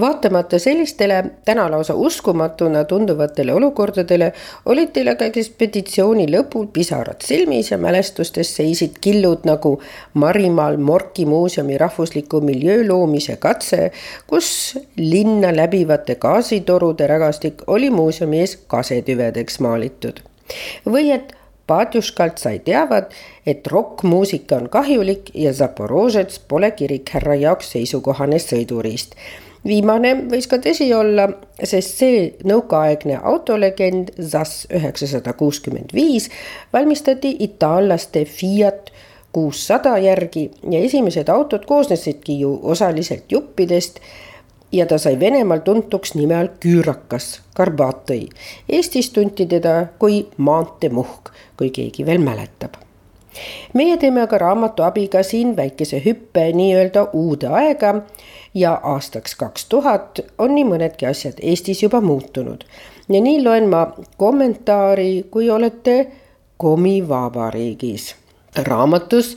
vaatamata 0.00 0.58
sellistele 0.58 1.24
täna 1.44 1.70
lausa 1.70 1.94
uskumatuna 1.94 2.84
tunduvatele 2.84 3.54
olukordadele 3.54 4.32
olid 4.66 4.92
teil 4.92 5.08
aga 5.12 5.28
ekspeditsiooni 5.30 6.26
lõpul 6.32 6.66
pisarad 6.72 7.24
silmis 7.24 7.70
ja 7.70 7.78
mälestustes 7.78 8.50
seisid 8.56 8.98
killud 9.00 9.48
nagu 9.48 9.78
Marimaal 10.14 10.76
Morki 10.76 11.26
muuseumi 11.26 11.78
rahvusliku 11.78 12.40
miljöö 12.40 12.84
loomise 12.88 13.36
katse, 13.36 13.90
kus 14.26 14.78
linna 14.96 15.56
läbivate 15.56 16.14
gaasitorude 16.14 17.06
rägastik 17.06 17.64
oli 17.66 17.90
muuseumi 17.90 18.40
ees 18.44 18.56
kasetüvedeks 18.66 19.60
maalitud. 19.60 20.20
või 20.86 21.10
et 21.12 21.37
Patjuškalt 21.68 22.40
sai 22.40 22.58
teavad, 22.64 23.12
et 23.46 23.66
rokkmuusika 23.66 24.56
on 24.56 24.70
kahjulik 24.72 25.30
ja 25.34 25.52
Zaporožets 25.52 26.40
pole 26.48 26.70
kirikhärra 26.70 27.36
jaoks 27.36 27.74
seisukohane 27.76 28.40
sõiduriist 28.40 29.14
viimane 29.66 30.14
võis 30.30 30.48
ka 30.50 30.58
tõsi 30.62 30.88
olla, 30.94 31.28
sest 31.58 32.00
see 32.00 32.22
nõukaaegne 32.48 33.18
autolegend 33.18 34.14
ZAS 34.20 34.66
üheksasada 34.74 35.34
kuuskümmend 35.38 35.94
viis 35.96 36.28
valmistati 36.72 37.34
itaallaste 37.48 38.24
Fiat 38.24 38.92
kuussada 39.32 39.96
järgi 40.02 40.48
ja 40.70 40.80
esimesed 40.80 41.28
autod 41.28 41.66
koosnesidki 41.68 42.38
ju 42.40 42.54
osaliselt 42.62 43.32
juppidest 43.32 44.00
ja 44.72 44.86
ta 44.86 44.98
sai 44.98 45.20
Venemaal 45.20 45.58
tuntuks 45.64 46.14
nime 46.14 46.36
all 46.36 46.50
Küürakas, 46.60 47.40
Karbatõi. 47.54 48.28
Eestis 48.68 49.10
tunti 49.10 49.46
teda 49.46 49.86
kui 49.98 50.26
maanteemuhk, 50.36 51.32
kui 51.56 51.70
keegi 51.70 52.06
veel 52.06 52.20
mäletab 52.22 52.76
meie 53.74 53.96
teeme 53.96 54.22
aga 54.22 54.38
raamatu 54.38 54.82
abiga 54.82 55.22
siin 55.22 55.56
väikese 55.56 56.00
hüppe 56.04 56.48
nii-öelda 56.52 57.04
uude 57.12 57.48
aega 57.60 57.94
ja 58.54 58.72
aastaks 58.82 59.34
kaks 59.38 59.66
tuhat 59.68 60.20
on 60.38 60.54
nii 60.54 60.64
mõnedki 60.68 61.08
asjad 61.10 61.42
Eestis 61.42 61.82
juba 61.82 62.00
muutunud. 62.00 62.64
ja 63.08 63.20
nii 63.20 63.42
loen 63.44 63.68
ma 63.68 63.86
kommentaari, 64.16 65.26
kui 65.30 65.50
olete 65.50 66.12
komivabariigis. 66.56 68.14
raamatus 68.56 69.36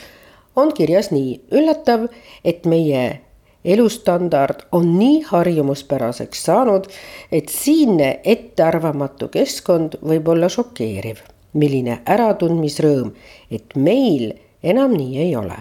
on 0.56 0.74
kirjas 0.74 1.12
nii, 1.12 1.42
üllatav, 1.52 2.08
et 2.46 2.66
meie 2.66 3.22
elustandard 3.66 4.66
on 4.72 4.98
nii 5.00 5.22
harjumuspäraseks 5.28 6.44
saanud, 6.46 6.88
et 7.32 7.50
siinne 7.50 8.20
ettearvamatu 8.24 9.28
keskkond 9.28 10.00
võib 10.02 10.28
olla 10.28 10.50
šokeeriv. 10.50 11.18
milline 11.54 11.98
äratundmisrõõm, 12.08 13.10
et 13.52 13.76
meil 13.76 14.32
enam 14.64 14.94
nii 14.96 15.18
ei 15.20 15.36
ole 15.36 15.58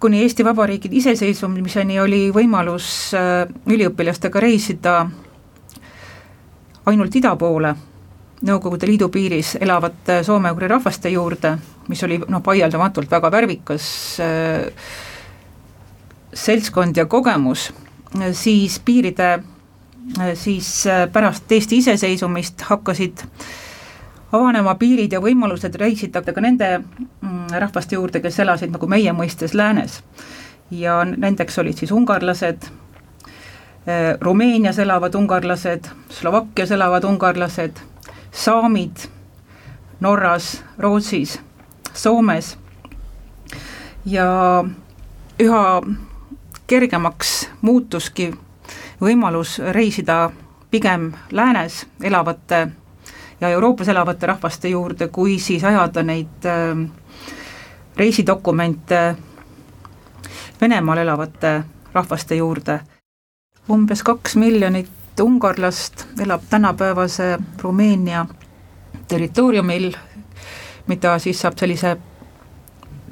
kuni 0.00 0.22
Eesti 0.22 0.44
Vabariigi 0.44 0.88
iseseisvumiseni 0.92 1.98
oli 2.00 2.30
võimalus 2.32 3.10
äh, 3.14 3.48
üliõpilastega 3.66 4.40
reisida 4.40 4.94
ainult 6.86 7.16
ida 7.16 7.36
poole, 7.36 7.74
Nõukogude 8.40 8.88
Liidu 8.88 9.10
piiris 9.12 9.58
elavate 9.60 10.22
soome-ugri 10.24 10.68
rahvaste 10.70 11.10
juurde, 11.12 11.50
mis 11.92 12.00
oli 12.06 12.16
noh, 12.24 12.40
vaieldamatult 12.40 13.10
väga 13.12 13.28
värvikas 13.34 13.88
äh, 14.24 14.86
seltskond 16.34 16.96
ja 16.96 17.06
kogemus, 17.06 17.72
siis 18.32 18.78
piiride, 18.84 19.32
äh, 20.20 20.34
siis 20.34 20.84
pärast 21.12 21.52
Eesti 21.52 21.78
iseseisvumist 21.78 22.60
hakkasid 22.70 23.26
avanema 24.32 24.74
piirid 24.78 25.12
ja 25.12 25.20
võimalused 25.22 25.74
reisida 25.80 26.22
ka 26.22 26.42
nende 26.42 26.68
mm, 26.78 27.50
rahvaste 27.62 27.96
juurde, 27.96 28.22
kes 28.22 28.38
elasid 28.44 28.72
nagu 28.74 28.86
meie 28.86 29.12
mõistes 29.12 29.54
läänes. 29.54 30.02
ja 30.70 31.02
nendeks 31.04 31.58
olid 31.58 31.78
siis 31.78 31.90
ungarlased, 31.90 32.66
eh, 33.86 34.14
Rumeenias 34.20 34.78
elavad 34.78 35.14
ungarlased, 35.14 35.88
Slovakkias 36.08 36.70
elavad 36.70 37.04
ungarlased, 37.04 37.80
saamid 38.30 39.08
Norras, 40.00 40.62
Rootsis, 40.78 41.40
Soomes 41.92 42.56
ja 44.06 44.64
üha 45.40 45.82
kergemaks 46.70 47.50
muutuski 47.66 48.30
võimalus 49.00 49.56
reisida 49.74 50.30
pigem 50.70 51.10
läänes 51.34 51.86
elavate 52.02 52.68
ja 53.40 53.48
Euroopas 53.48 53.88
elavate 53.88 54.26
rahvaste 54.26 54.68
juurde, 54.68 55.08
kui 55.08 55.38
siis 55.38 55.64
ajada 55.64 56.02
neid 56.02 56.46
äh, 56.46 56.78
reisidokumente 57.96 59.16
Venemaal 60.60 60.98
elavate 60.98 61.62
rahvaste 61.92 62.36
juurde. 62.36 62.80
umbes 63.70 64.02
kaks 64.02 64.36
miljonit 64.36 65.20
ungarlast 65.20 66.06
elab 66.20 66.42
tänapäevase 66.50 67.38
Rumeenia 67.62 68.26
territooriumil, 69.08 69.92
mida 70.86 71.18
siis 71.18 71.40
saab 71.40 71.58
sellise 71.58 71.96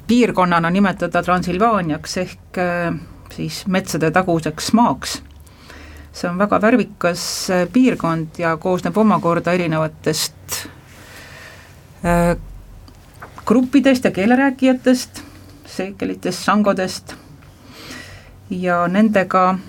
piirkonnana 0.07 0.69
nimetada 0.69 1.23
Transilvaaniaks 1.23 2.17
ehk 2.17 2.57
äh, 2.57 2.93
siis 3.35 3.63
metsade 3.67 4.11
taguseks 4.11 4.73
maaks. 4.73 5.21
See 6.13 6.29
on 6.29 6.37
väga 6.39 6.61
värvikas 6.61 7.23
äh, 7.53 7.67
piirkond 7.73 8.39
ja 8.41 8.57
koosneb 8.57 8.97
omakorda 8.97 9.53
erinevatest 9.53 10.63
äh, 12.05 12.37
gruppidest 13.45 14.03
ja 14.05 14.11
keelerääkijatest, 14.11 15.21
seekelitest, 15.65 16.43
sangodest. 16.43 17.15
Ja 18.49 18.87
nendega 18.87 19.59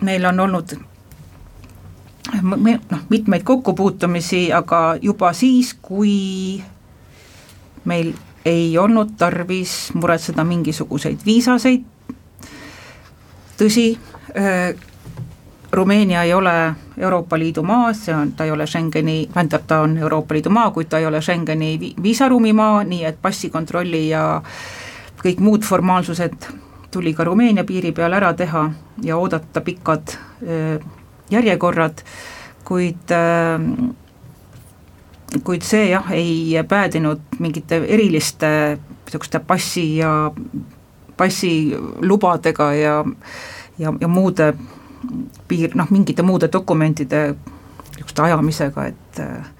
meil 0.00 0.24
on 0.24 0.40
olnud 0.40 0.74
noh, 2.90 3.00
mitmeid 3.10 3.42
kokkupuutumisi, 3.44 4.52
aga 4.52 4.96
juba 5.02 5.32
siis, 5.32 5.74
kui 5.82 6.62
meil 7.84 8.12
ei 8.44 8.78
olnud 8.78 9.14
tarvis 9.18 9.92
muretseda 9.94 10.44
mingisuguseid 10.44 11.24
viisaseid, 11.26 11.84
tõsi, 13.58 13.98
äh, 14.36 14.74
Rumeenia 15.72 16.22
ei 16.22 16.34
ole 16.34 16.74
Euroopa 16.98 17.38
Liidu 17.38 17.62
maa, 17.64 17.92
see 17.96 18.14
on, 18.14 18.32
ta 18.36 18.44
ei 18.44 18.50
ole 18.50 18.66
Schengeni, 18.66 19.28
tähendab, 19.32 19.62
ta 19.66 19.80
on 19.80 19.96
Euroopa 19.98 20.34
Liidu 20.34 20.50
maa, 20.52 20.70
kuid 20.70 20.90
ta 20.92 20.98
ei 20.98 21.06
ole 21.06 21.20
Schengeni 21.20 21.94
viisaruumi 22.02 22.52
maa, 22.52 22.82
nii 22.84 23.04
et 23.08 23.22
passikontrolli 23.22 24.08
ja 24.08 24.42
kõik 25.22 25.40
muud 25.40 25.64
formaalsused 25.64 26.48
tuli 26.92 27.14
ka 27.16 27.24
Rumeenia 27.24 27.64
piiri 27.64 27.92
peal 27.96 28.12
ära 28.12 28.34
teha 28.36 28.66
ja 29.02 29.16
oodata 29.16 29.60
pikad 29.64 30.12
järjekorrad, 31.32 32.02
kuid 32.68 33.14
kuid 35.40 35.64
see 35.64 35.88
jah, 35.88 36.10
ei 36.12 36.52
päädinud 36.68 37.20
mingite 37.40 37.80
eriliste 37.88 38.48
niisuguste 38.76 39.40
passi 39.40 39.86
ja 39.96 40.30
passilubadega 41.22 42.72
ja 42.74 42.98
ja, 43.78 43.94
ja 44.00 44.08
muude 44.08 44.52
piir, 45.48 45.74
noh, 45.78 45.90
mingite 45.90 46.22
muude 46.22 46.48
dokumentide 46.52 47.32
niisuguste 47.92 48.22
ajamisega, 48.22 48.84
et 48.86 49.20
äh, 49.20 49.50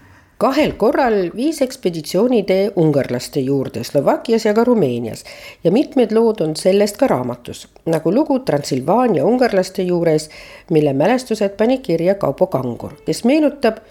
kahel 0.43 0.73
korral 0.79 1.19
viis 1.37 1.61
ekspeditsioonitee 1.63 2.73
ungarlaste 2.77 3.41
juurde 3.41 3.85
Slovakkias 3.85 4.47
ja 4.47 4.55
ka 4.55 4.65
Rumeenias 4.65 5.25
ja 5.65 5.73
mitmed 5.73 6.13
lood 6.13 6.41
on 6.41 6.57
sellest 6.57 6.99
ka 6.99 7.07
raamatus, 7.11 7.67
nagu 7.87 8.15
lugu 8.15 8.39
Transilvaania 8.39 9.25
ungarlaste 9.25 9.83
juures, 9.83 10.31
mille 10.71 10.93
mälestused 10.93 11.57
pani 11.57 11.79
kirja 11.79 12.15
Kaupo 12.15 12.47
Kangur, 12.47 12.97
kes 13.07 13.25
meenutab, 13.25 13.83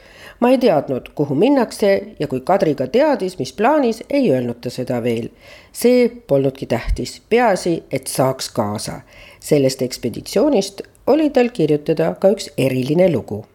ma 0.42 0.50
ei 0.50 0.58
teadnud, 0.58 1.10
kuhu 1.16 1.36
minnakse 1.36 2.16
ja 2.20 2.28
kui 2.28 2.42
Kadri 2.42 2.76
ka 2.76 2.88
teadis, 2.88 3.38
mis 3.40 3.54
plaanis, 3.54 4.04
ei 4.10 4.32
öelnud 4.32 4.60
ta 4.62 4.70
seda 4.70 5.04
veel. 5.04 5.30
see 5.72 6.10
polnudki 6.28 6.66
tähtis, 6.66 7.22
peaasi, 7.30 7.84
et 7.92 8.08
saaks 8.08 8.50
kaasa. 8.50 9.02
sellest 9.40 9.82
ekspeditsioonist 9.82 10.82
oli 11.08 11.30
tal 11.30 11.50
kirjutada 11.50 12.16
ka 12.20 12.30
üks 12.30 12.50
eriline 12.58 13.12
lugu. 13.14 13.46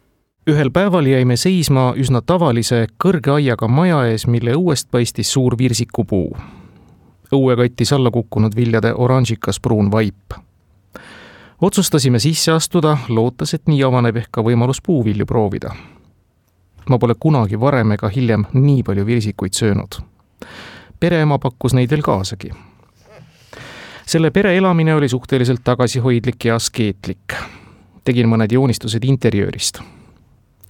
ühel 0.51 0.71
päeval 0.71 1.07
jäime 1.07 1.37
seisma 1.37 1.93
üsna 1.97 2.23
tavalise 2.23 2.87
kõrge 3.05 3.33
aiaga 3.35 3.69
maja 3.69 4.05
ees, 4.07 4.27
mille 4.27 4.55
õuest 4.55 4.89
paistis 4.91 5.33
suur 5.33 5.59
virsikupuu. 5.59 6.37
õue 7.33 7.57
kattis 7.57 7.93
alla 7.93 8.11
kukkunud 8.11 8.57
viljade 8.57 8.95
oranžikas 8.95 9.61
pruun 9.61 9.91
vaip. 9.91 10.35
otsustasime 11.61 12.19
sisse 12.19 12.53
astuda, 12.53 12.99
lootes, 13.09 13.55
et 13.55 13.67
nii 13.67 13.83
avaneb 13.83 14.17
ehk 14.17 14.31
ka 14.31 14.43
võimalus 14.43 14.83
puuvilju 14.87 15.27
proovida. 15.27 15.75
Ma 16.91 16.99
pole 16.99 17.15
kunagi 17.21 17.61
varem 17.61 17.93
ega 17.93 18.09
hiljem 18.09 18.47
nii 18.53 18.83
palju 18.83 19.07
virsikuid 19.07 19.53
söönud. 19.53 20.01
pereema 21.01 21.39
pakkus 21.39 21.75
neid 21.75 21.91
veel 21.91 22.03
kaasagi 22.03 22.51
selle 24.07 24.31
pere 24.31 24.57
elamine 24.57 24.95
oli 24.95 25.09
suhteliselt 25.09 25.61
tagasihoidlik 25.65 26.45
ja 26.45 26.55
askeetlik. 26.55 27.35
tegin 28.05 28.29
mõned 28.29 28.53
joonistused 28.53 29.05
interjöörist. 29.05 29.81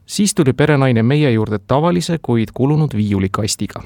siis 0.07 0.35
tuli 0.35 0.53
perenaine 0.53 1.03
meie 1.03 1.31
juurde 1.31 1.59
tavalise, 1.59 2.19
kuid 2.23 2.49
kulunud 2.55 2.97
viiulikastiga. 2.97 3.83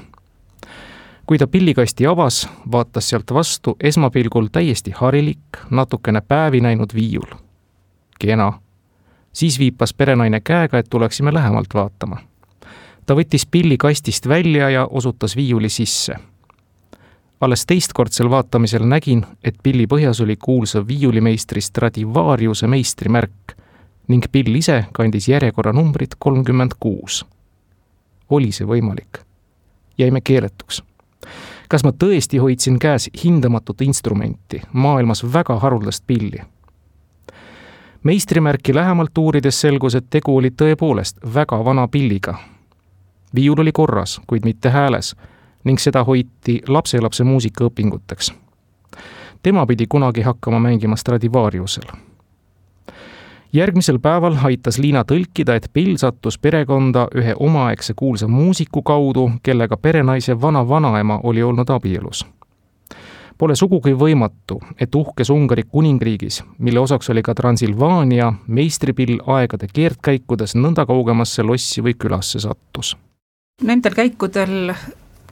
kui 1.25 1.37
ta 1.37 1.47
pillikasti 1.47 2.07
avas, 2.07 2.49
vaatas 2.71 3.09
sealt 3.09 3.33
vastu 3.33 3.75
esmapilgul 3.83 4.47
täiesti 4.51 4.91
harilik, 4.91 5.57
natukene 5.69 6.21
päevi 6.21 6.61
näinud 6.61 6.95
viiul. 6.95 7.35
kena, 8.19 8.53
siis 9.33 9.59
viipas 9.59 9.93
perenaine 9.93 10.41
käega, 10.41 10.77
et 10.77 10.89
tuleksime 10.89 11.33
lähemalt 11.33 11.73
vaatama. 11.73 12.17
ta 13.05 13.15
võttis 13.15 13.47
pilli 13.51 13.77
kastist 13.77 14.27
välja 14.27 14.69
ja 14.69 14.85
osutas 14.85 15.35
viiuli 15.35 15.69
sisse. 15.69 16.15
alles 17.41 17.65
teistkordsel 17.65 18.29
vaatamisel 18.29 18.85
nägin, 18.85 19.25
et 19.43 19.55
pilli 19.63 19.85
põhjas 19.85 20.23
oli 20.23 20.35
kuulsa 20.35 20.87
viiulimeistri 20.87 21.61
Stradivariuse 21.61 22.67
meistrimärk 22.67 23.57
ning 24.07 24.25
pill 24.31 24.55
ise 24.55 24.85
kandis 24.93 25.27
järjekorranumbrit 25.27 26.15
kolmkümmend 26.19 26.71
kuus. 26.79 27.25
oli 28.29 28.51
see 28.51 28.67
võimalik? 28.67 29.25
jäime 29.97 30.21
keeletuks 30.21 30.83
kas 31.71 31.85
ma 31.87 31.93
tõesti 31.95 32.39
hoidsin 32.43 32.79
käes 32.79 33.07
hindamatut 33.23 33.81
instrumenti, 33.81 34.61
maailmas 34.73 35.23
väga 35.33 35.55
haruldast 35.59 36.03
pilli? 36.07 36.41
Meistrimärki 38.03 38.75
lähemalt 38.75 39.17
uurides 39.17 39.61
selgus, 39.61 39.95
et 39.95 40.05
tegu 40.09 40.37
oli 40.37 40.49
tõepoolest 40.49 41.17
väga 41.33 41.65
vana 41.65 41.87
pilliga. 41.87 42.37
viiul 43.35 43.59
oli 43.59 43.71
korras, 43.71 44.21
kuid 44.27 44.45
mitte 44.45 44.69
hääles 44.69 45.15
ning 45.63 45.79
seda 45.79 46.03
hoiti 46.03 46.61
lapselapse 46.67 47.23
muusikaõpinguteks. 47.23 48.33
tema 49.43 49.65
pidi 49.65 49.87
kunagi 49.87 50.21
hakkama 50.21 50.59
mängima 50.59 50.95
Stradivariusel 50.95 52.11
järgmisel 53.53 53.99
päeval 53.99 54.35
aitas 54.43 54.77
Liina 54.79 55.03
tõlkida, 55.03 55.55
et 55.55 55.69
Bill 55.73 55.97
sattus 55.97 56.37
perekonda 56.37 57.07
ühe 57.15 57.35
omaaegse 57.39 57.93
kuulsa 57.95 58.27
muusiku 58.27 58.81
kaudu, 58.81 59.31
kellega 59.43 59.77
perenaise 59.77 60.41
vana-vanaema 60.41 61.19
oli 61.23 61.43
olnud 61.43 61.69
abielus. 61.69 62.25
Pole 63.41 63.55
sugugi 63.57 63.95
võimatu, 63.97 64.59
et 64.77 64.93
uhkes 64.93 65.31
Ungari 65.33 65.63
kuningriigis, 65.65 66.43
mille 66.61 66.77
osaks 66.77 67.07
oli 67.09 67.23
ka 67.25 67.33
Transilvaania, 67.33 68.27
meistripill 68.53 69.15
aegade 69.33 69.65
keerdkäikudes 69.65 70.53
nõnda 70.59 70.85
kaugemasse 70.85 71.41
lossi 71.41 71.81
või 71.81 71.95
külasse 71.97 72.37
sattus. 72.43 72.91
Nendel 73.65 73.95
käikudel 73.97 74.69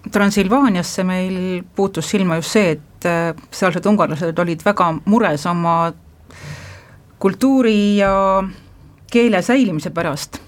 Transilvaaniasse 0.10 1.06
meil 1.06 1.38
puutus 1.76 2.10
silma 2.10 2.40
just 2.40 2.56
see, 2.58 2.72
et 2.80 3.06
äh, 3.06 3.44
sealsed 3.54 3.86
ungarlased 3.86 4.42
olid 4.42 4.66
väga 4.66 4.90
mures 5.06 5.46
oma 5.52 5.76
kultuuri 7.22 8.00
ja 8.00 8.12
keele 9.14 9.44
säilimise 9.46 9.94
pärast 9.94 10.42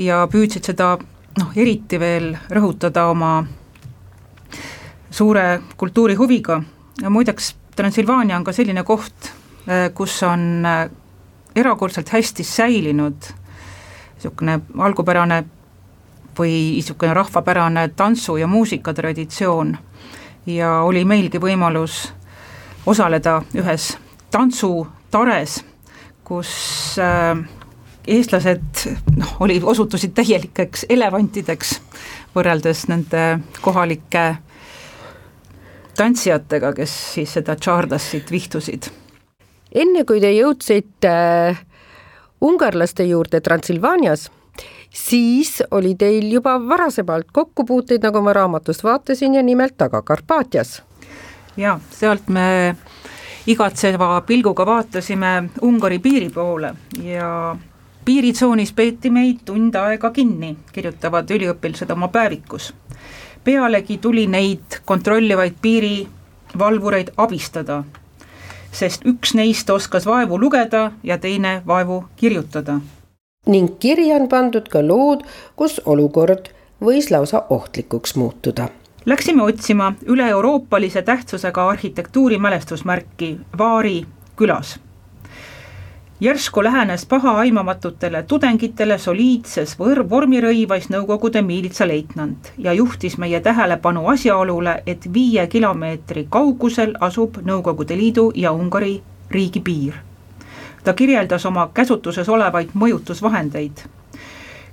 ja 0.00 0.22
püüdsid 0.32 0.72
seda 0.72 0.94
noh, 0.96 1.52
eriti 1.52 2.00
veel 2.00 2.32
rõhutada 2.48 3.10
oma 3.12 3.42
suure 5.10 5.46
kultuurihuviga 5.76 6.62
muideks 7.08 7.54
Transilvaania 7.76 8.36
on 8.36 8.44
ka 8.44 8.52
selline 8.52 8.82
koht, 8.82 9.30
eh, 9.66 9.90
kus 9.94 10.22
on 10.26 10.66
eh, 10.66 10.90
erakordselt 11.56 12.08
hästi 12.12 12.44
säilinud 12.44 13.30
niisugune 14.18 14.60
algupärane 14.78 15.44
või 16.38 16.52
niisugune 16.74 17.14
rahvapärane 17.14 17.88
tantsu- 17.96 18.36
ja 18.36 18.46
muusikatraditsioon. 18.46 19.76
Ja 20.46 20.80
oli 20.82 21.04
meilgi 21.04 21.38
võimalus 21.38 22.08
osaleda 22.86 23.42
ühes 23.54 23.92
tantsutares 24.30 25.60
kus 26.28 26.50
äh, 27.00 27.38
eestlased 28.06 28.84
noh, 29.16 29.36
oli, 29.40 29.60
osutusid 29.64 30.12
täielikeks 30.16 30.86
elevantideks 30.92 31.78
võrreldes 32.36 32.84
nende 32.92 33.24
kohalike 33.64 34.24
tantsijatega, 35.98 36.72
kes 36.78 36.94
siis 37.14 37.36
seda 37.38 37.56
tšaardassit 37.58 38.30
vihtusid. 38.30 38.90
enne 39.74 40.04
kui 40.08 40.20
te 40.20 40.30
jõudsite 40.32 41.10
äh, 41.10 41.64
ungarlaste 42.40 43.04
juurde 43.04 43.40
Transilvaanias, 43.40 44.30
siis 44.94 45.62
oli 45.70 45.94
teil 45.94 46.30
juba 46.32 46.56
varasemalt 46.68 47.32
kokkupuuteid, 47.32 48.02
nagu 48.02 48.22
ma 48.22 48.32
raamatust 48.32 48.84
vaatasin 48.84 49.34
ja 49.34 49.42
nimelt 49.42 49.76
Taga-Karpaatias. 49.76 50.82
jaa, 51.56 51.80
sealt 51.90 52.28
me 52.28 52.76
igatseva 53.46 54.20
pilguga 54.26 54.66
vaatasime 54.66 55.50
Ungari 55.62 55.98
piiri 55.98 56.30
poole 56.30 56.74
ja 57.02 57.56
piiritsoonis 58.04 58.72
peeti 58.72 59.10
meid 59.10 59.40
tund 59.44 59.74
aega 59.74 60.10
kinni, 60.10 60.56
kirjutavad 60.72 61.30
üliõpilased 61.30 61.90
oma 61.92 62.08
päevikus. 62.08 62.72
Pealegi 63.48 63.96
tuli 63.98 64.26
neid 64.28 64.80
kontrollivaid 64.84 65.56
piirivalvureid 65.62 67.14
abistada, 67.16 67.82
sest 68.72 69.06
üks 69.08 69.32
neist 69.38 69.70
oskas 69.72 70.06
vaevu 70.06 70.36
lugeda 70.40 70.90
ja 71.02 71.18
teine 71.18 71.62
vaevu 71.66 72.04
kirjutada. 72.16 72.80
ning 73.46 73.78
kirja 73.80 74.16
on 74.16 74.28
pandud 74.28 74.68
ka 74.68 74.82
lood, 74.84 75.24
kus 75.56 75.80
olukord 75.84 76.52
võis 76.84 77.08
lausa 77.10 77.42
ohtlikuks 77.50 78.16
muutuda 78.16 78.68
Läksime 79.08 79.42
otsima 79.42 79.92
üle-euroopalise 80.06 81.02
tähtsusega 81.02 81.68
arhitektuurimälestusmärki 81.68 83.38
Vaari 83.58 84.04
külas. 84.36 84.80
Järsku 86.20 86.64
lähenes 86.64 87.06
pahaaimamatutele 87.06 88.22
tudengitele 88.22 88.98
soliidses 88.98 89.76
võr-, 89.78 90.02
vormirõivas 90.10 90.88
Nõukogude 90.90 91.42
miilitsaleitnant 91.42 92.52
ja 92.58 92.72
juhtis 92.72 93.18
meie 93.18 93.40
tähelepanu 93.40 94.06
asjaolule, 94.08 94.82
et 94.86 95.06
viie 95.14 95.46
kilomeetri 95.46 96.26
kaugusel 96.30 96.96
asub 97.00 97.38
Nõukogude 97.44 97.96
Liidu 97.96 98.32
ja 98.34 98.52
Ungari 98.52 99.02
riigipiir. 99.30 99.94
ta 100.84 100.92
kirjeldas 100.92 101.46
oma 101.46 101.70
käsutuses 101.74 102.28
olevaid 102.28 102.68
mõjutusvahendeid, 102.74 103.84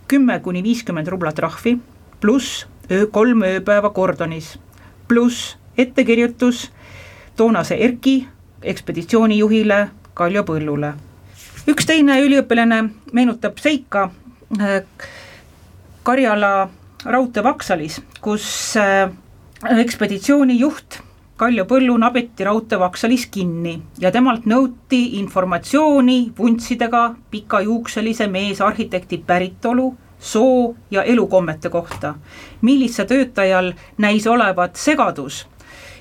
kümme 0.08 0.40
kuni 0.40 0.64
viiskümmend 0.64 1.08
rubla 1.08 1.32
trahvi, 1.32 1.78
pluss 2.22 2.68
öö, 2.92 3.08
kolm 3.08 3.42
ööpäeva 3.42 3.90
Gordonis, 3.90 4.60
pluss 5.08 5.58
ettekirjutus 5.78 6.72
toonase 7.36 7.76
ERK-i 7.76 8.28
ekspeditsioonijuhile 8.62 9.88
Kaljo 10.14 10.44
Põllule. 10.44 10.94
Üks 11.68 11.88
teine 11.90 12.20
üliõpilane 12.22 12.82
meenutab 13.14 13.60
seika 13.62 14.10
äh, 14.60 14.82
Karjala 16.06 16.70
raudteevaksalis, 17.06 18.00
kus 18.22 18.46
äh, 18.78 19.10
ekspeditsioonijuht 19.82 21.00
Kaljo 21.36 21.66
Põllu 21.68 21.98
nabeti 22.00 22.46
raudteevaksalis 22.48 23.26
kinni 23.28 23.74
ja 24.00 24.12
temalt 24.16 24.46
nõuti 24.48 25.18
informatsiooni 25.20 26.20
vuntsidega 26.38 27.10
pikajuukselise 27.32 28.28
meesarhitekti 28.32 29.20
päritolu 29.28 29.90
soo 30.20 30.76
ja 30.92 31.04
elukommete 31.04 31.70
kohta, 31.70 32.14
millise 32.62 33.06
töötajal 33.06 33.74
näis 33.98 34.28
olevat 34.28 34.80
segadus 34.80 35.44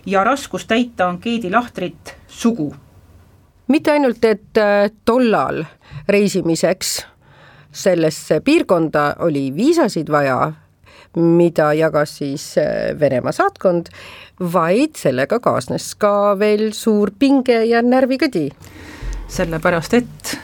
ja 0.07 0.25
raskus 0.25 0.67
täita 0.71 1.09
ankeedilahtrit 1.09 2.15
sugu. 2.29 2.75
Mitte 3.69 3.93
ainult, 3.93 4.25
et 4.25 4.59
äh, 4.59 4.91
tollal 5.05 5.65
reisimiseks 6.09 6.99
sellesse 7.75 8.41
piirkonda 8.41 9.15
oli 9.27 9.49
viisasid 9.57 10.11
vaja, 10.13 10.53
mida 11.17 11.73
jagas 11.75 12.19
siis 12.19 12.47
äh, 12.59 13.01
Venemaa 13.01 13.33
saatkond, 13.33 13.91
vaid 14.53 14.99
sellega 14.99 15.39
kaasnes 15.41 15.95
ka 15.95 16.35
veel 16.39 16.73
suur 16.75 17.13
pinge 17.19 17.65
ja 17.65 17.83
närvikõdi. 17.83 18.51
sellepärast, 19.35 19.95
et 19.95 20.39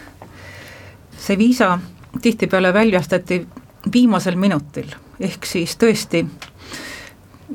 see 1.20 1.36
viisa 1.38 1.78
tihtipeale 2.22 2.72
väljastati 2.74 3.46
viimasel 3.92 4.36
minutil, 4.36 4.88
ehk 5.20 5.46
siis 5.46 5.76
tõesti 5.78 6.24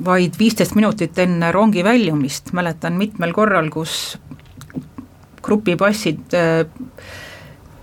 vaid 0.05 0.37
viisteist 0.39 0.75
minutit 0.75 1.17
enne 1.19 1.51
rongi 1.51 1.83
väljumist, 1.83 2.53
mäletan 2.53 2.97
mitmel 2.99 3.33
korral, 3.33 3.69
kus 3.69 4.17
grupipassid 5.45 6.33
äh, 6.33 6.65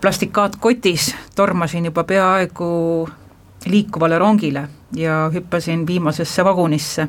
plastikaatkotis 0.01 1.15
tormasin 1.37 1.85
juba 1.85 2.05
peaaegu 2.05 3.09
liikuvale 3.67 4.19
rongile 4.19 4.69
ja 4.97 5.31
hüppasin 5.35 5.87
viimasesse 5.87 6.45
vagunisse. 6.45 7.09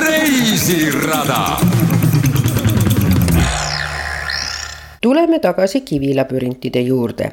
reisirada 0.00 1.56
tuleme 5.02 5.38
tagasi 5.38 5.80
kivilabürintide 5.80 6.80
juurde. 6.80 7.30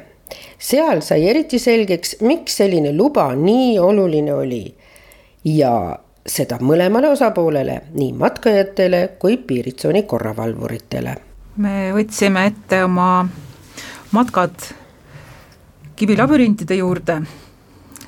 seal 0.58 1.00
sai 1.00 1.28
eriti 1.28 1.58
selgeks, 1.58 2.16
miks 2.20 2.56
selline 2.56 2.92
luba 2.96 3.34
nii 3.34 3.78
oluline 3.78 4.34
oli 4.34 4.74
ja 5.44 5.98
seda 6.26 6.58
mõlemale 6.60 7.10
osapoolele, 7.12 7.80
nii 7.94 8.12
matkajatele 8.18 9.02
kui 9.18 9.36
piiritsooni 9.36 10.02
korravalvuritele. 10.02 11.16
me 11.56 11.92
võtsime 11.94 12.46
ette 12.46 12.82
oma 12.84 13.28
matkad 14.12 14.66
kivilabürintide 15.96 16.74
juurde 16.74 17.20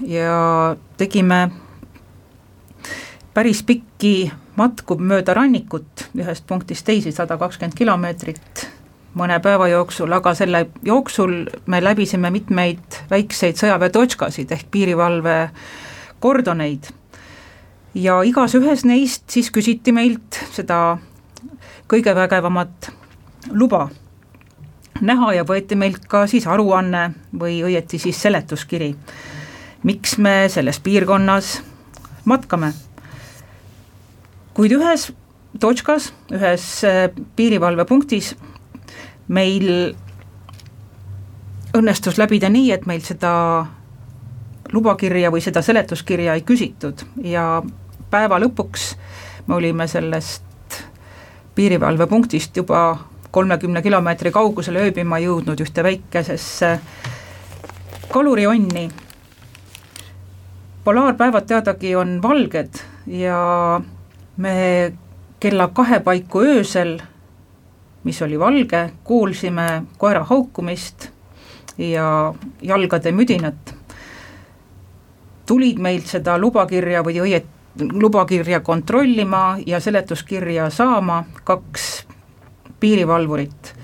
ja 0.07 0.76
tegime 0.96 1.48
päris 3.35 3.62
pikki 3.62 4.31
matku 4.57 4.98
mööda 4.98 5.35
rannikut 5.35 6.09
ühest 6.18 6.46
punktist 6.46 6.85
teise, 6.87 7.12
sada 7.12 7.38
kakskümmend 7.38 7.76
kilomeetrit 7.78 8.66
mõne 9.18 9.38
päeva 9.42 9.68
jooksul, 9.70 10.12
aga 10.12 10.35
selle 10.37 10.66
jooksul 10.85 11.35
me 11.66 11.81
läbisime 11.83 12.31
mitmeid 12.35 13.00
väikseid 13.11 13.59
sõjaväetočkasid 13.61 14.52
ehk 14.54 14.70
piirivalve 14.70 15.38
kordoneid. 16.20 16.90
Ja 17.94 18.20
igas 18.22 18.55
ühes 18.59 18.85
neist 18.85 19.29
siis 19.31 19.51
küsiti 19.55 19.92
meilt 19.92 20.40
seda 20.53 20.98
kõige 21.88 22.14
vägevamat 22.14 22.90
luba 23.53 23.88
näha 25.01 25.33
ja 25.37 25.44
võeti 25.46 25.77
meilt 25.79 26.07
ka 26.11 26.27
siis 26.27 26.46
aruanne 26.46 27.12
või 27.38 27.61
õieti 27.64 28.01
siis 28.03 28.18
seletuskiri, 28.22 28.90
miks 29.87 30.16
me 30.18 30.48
selles 30.51 30.81
piirkonnas 30.83 31.59
matkame. 32.24 32.72
kuid 34.55 34.72
ühes 34.74 35.12
točkas, 35.61 36.12
ühes 36.35 36.85
äh, 36.85 37.09
piirivalvepunktis 37.37 38.35
meil 39.29 39.94
õnnestus 41.79 42.18
läbida 42.18 42.48
nii, 42.51 42.72
et 42.72 42.87
meil 42.87 43.05
seda 43.07 43.66
lubakirja 44.72 45.31
või 45.31 45.40
seda 45.44 45.62
seletuskirja 45.62 46.35
ei 46.35 46.42
küsitud 46.46 47.04
ja 47.24 47.62
päeva 48.11 48.38
lõpuks 48.40 48.90
me 49.46 49.54
olime 49.54 49.87
sellest 49.88 50.83
piirivalvepunktist 51.54 52.57
juba 52.57 52.98
kolmekümne 53.31 53.83
kilomeetri 53.83 54.31
kaugusele 54.33 54.83
ööbima 54.88 55.18
jõudnud 55.18 55.61
ühte 55.61 55.83
väikesesse 55.85 56.78
kalurionni. 58.12 58.88
polaarpäevad 60.85 61.46
teadagi 61.46 61.96
on 61.96 62.22
valged 62.22 62.81
ja 63.07 63.81
me 64.37 64.92
kella 65.40 65.68
kahe 65.68 66.00
paiku 66.00 66.40
öösel, 66.40 66.98
mis 68.04 68.22
oli 68.22 68.38
valge, 68.38 68.90
kuulsime 69.04 69.83
koera 69.98 70.24
haukumist 70.24 71.09
ja 71.78 72.35
jalgade 72.62 73.12
müdinat. 73.12 73.77
Tulid 75.48 75.80
meilt 75.80 76.06
seda 76.11 76.37
lubakirja 76.38 77.00
või 77.06 77.22
õieti 77.24 77.56
lubakirja 77.78 78.61
kontrollima 78.61 79.58
ja 79.66 79.80
seletuskirja 79.80 80.70
saama 80.70 81.22
kaks 81.44 82.06
piirivalvurit, 82.80 83.74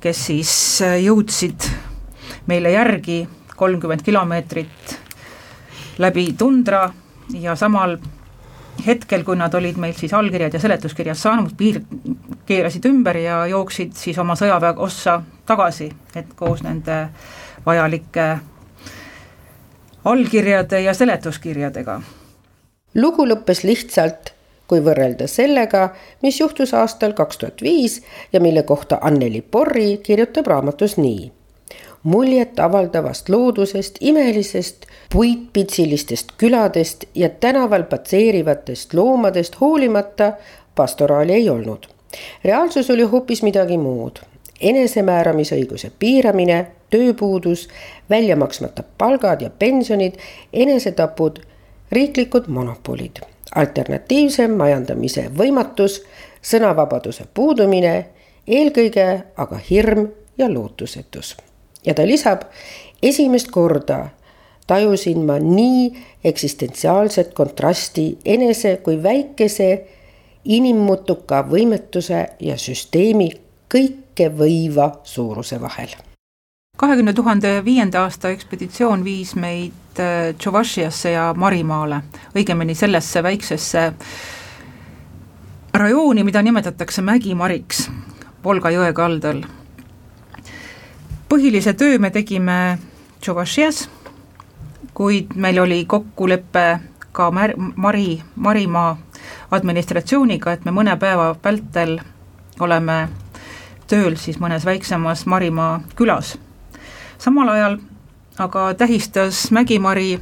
kes 0.00 0.26
siis 0.26 0.50
äh, 0.82 0.98
jõudsid 1.04 1.68
meile 2.46 2.74
järgi 2.74 3.22
kolmkümmend 3.56 4.02
kilomeetrit 4.02 4.98
läbi 5.98 6.32
tundra 6.38 6.88
ja 7.30 7.54
samal 7.56 7.96
hetkel, 8.86 9.22
kui 9.24 9.36
nad 9.38 9.54
olid 9.54 9.78
meilt 9.80 10.00
siis 10.02 10.14
allkirjad 10.14 10.54
ja 10.54 10.60
seletuskirjad 10.60 11.18
saanud, 11.18 11.54
piir 11.56 11.80
keerasid 12.46 12.86
ümber 12.90 13.16
ja 13.22 13.44
jooksid 13.46 13.94
siis 13.98 14.18
oma 14.18 14.34
sõjaväeossa 14.38 15.20
tagasi, 15.46 15.88
et 16.16 16.34
koos 16.36 16.64
nende 16.66 17.06
vajalike 17.66 18.26
allkirjade 20.04 20.80
ja 20.80 20.94
seletuskirjadega. 20.94 22.00
lugu 22.94 23.24
lõppes 23.26 23.64
lihtsalt 23.64 24.32
kui 24.68 24.80
võrrelda 24.84 25.26
sellega, 25.28 25.88
mis 26.22 26.40
juhtus 26.40 26.74
aastal 26.74 27.12
kaks 27.12 27.38
tuhat 27.38 27.62
viis 27.62 28.02
ja 28.32 28.40
mille 28.40 28.62
kohta 28.62 28.98
Anneli 29.00 29.40
Porri 29.42 29.96
kirjutab 30.02 30.46
raamatus 30.46 30.96
nii. 30.96 31.32
muljet 32.02 32.60
avaldavast 32.60 33.28
loodusest, 33.28 33.96
imelisest 34.00 34.86
puitpitsilistest 35.12 36.32
küladest 36.36 37.04
ja 37.14 37.28
tänaval 37.28 37.82
patseerivatest 37.82 38.94
loomadest 38.94 39.60
hoolimata 39.60 40.32
pastoraali 40.74 41.32
ei 41.32 41.48
olnud. 41.48 41.86
reaalsus 42.44 42.90
oli 42.90 43.02
hoopis 43.02 43.42
midagi 43.42 43.78
muud 43.78 44.20
enesemääramisõiguse 44.60 45.90
piiramine, 45.98 46.66
tööpuudus, 46.90 47.68
välja 48.10 48.36
maksmata 48.36 48.82
palgad 48.98 49.42
ja 49.42 49.50
pensionid, 49.50 50.18
enesetapud, 50.52 51.40
riiklikud 51.92 52.48
monopolid 52.48 53.22
alternatiivse 53.54 54.48
majandamise 54.48 55.28
võimatus, 55.38 56.00
sõnavabaduse 56.42 57.26
puudumine, 57.34 57.94
eelkõige 58.46 59.06
aga 59.36 59.60
hirm 59.70 60.08
ja 60.38 60.48
lootusetus. 60.52 61.36
ja 61.86 61.94
ta 61.94 62.06
lisab, 62.06 62.42
esimest 63.02 63.50
korda 63.50 64.08
tajusin 64.66 65.24
ma 65.26 65.38
nii 65.38 65.92
eksistentsiaalset 66.24 67.34
kontrasti 67.34 68.18
enese 68.24 68.76
kui 68.76 69.02
väikese 69.02 69.86
inimmutuka 70.44 71.44
võimetuse 71.50 72.26
ja 72.40 72.56
süsteemi 72.56 73.30
kõike 74.14 74.30
võiva 74.30 75.00
suuruse 75.04 75.60
vahel. 75.60 75.88
kahekümne 76.76 77.12
tuhande 77.12 77.64
viienda 77.64 78.02
aasta 78.02 78.28
ekspeditsioon 78.30 79.04
viis 79.04 79.34
meid 79.34 79.98
äh, 79.98 81.12
ja 81.12 81.34
Marimaale, 81.36 82.02
õigemini 82.34 82.74
sellesse 82.74 83.22
väiksesse 83.22 83.92
rajooni, 85.74 86.24
mida 86.24 86.42
nimetatakse 86.42 87.02
Mägi-Mariks 87.02 87.90
Volga 88.44 88.70
jõe 88.70 88.92
kaldal. 88.92 89.44
põhilise 91.28 91.74
töö 91.74 91.98
me 91.98 92.10
tegime 92.10 92.78
Tšuvašias, 93.20 93.88
kuid 94.94 95.34
meil 95.34 95.58
oli 95.58 95.84
kokkulepe 95.84 96.78
ka 97.12 97.30
Mär-, 97.30 97.56
Mari, 97.76 98.22
Marimaa 98.36 98.96
administratsiooniga, 99.50 100.52
et 100.52 100.64
me 100.64 100.70
mõne 100.70 100.96
päeva 100.98 101.34
vältel 101.44 102.00
oleme 102.60 103.23
tööl 103.86 104.16
siis 104.16 104.40
mõnes 104.40 104.64
väiksemas 104.64 105.26
Marimaa 105.26 105.80
külas. 105.96 106.38
samal 107.18 107.48
ajal 107.48 107.78
aga 108.38 108.74
tähistas 108.74 109.50
Mägi-Mari 109.50 110.18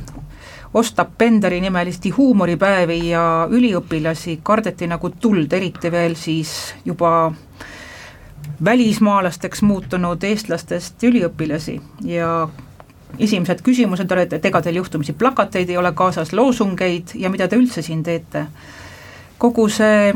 Ostap 0.75 1.18
Benderi 1.18 1.61
nimelisi 1.61 2.11
huumoripäevi 2.11 3.11
ja 3.11 3.46
üliõpilasi 3.51 4.38
kardeti 4.42 4.87
nagu 4.88 5.11
tuld, 5.20 5.53
eriti 5.53 5.90
veel 5.92 6.14
siis 6.16 6.75
juba 6.85 7.33
välismaalasteks 8.64 9.62
muutunud 9.62 10.25
eestlastest 10.25 11.05
üliõpilasi 11.05 11.77
ja 12.09 12.48
esimesed 13.18 13.61
küsimused 13.61 14.12
olid, 14.12 14.33
et 14.33 14.44
ega 14.48 14.62
teil 14.64 14.81
juhtumisi 14.81 15.12
plakateid 15.12 15.68
ei 15.68 15.77
ole 15.77 15.92
kaasas, 15.92 16.33
loosungeid 16.33 17.12
ja 17.20 17.31
mida 17.31 17.48
te 17.48 17.61
üldse 17.61 17.83
siin 17.83 18.03
teete. 18.03 18.46
kogu 19.38 19.68
see 19.68 20.12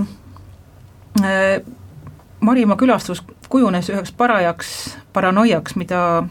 äh, 1.20 1.60
Marimaa 2.40 2.76
külastus 2.76 3.22
kujunes 3.48 3.90
üheks 3.90 4.12
parajaks 4.12 4.96
paranoiaks, 5.12 5.76
mida 5.76 6.26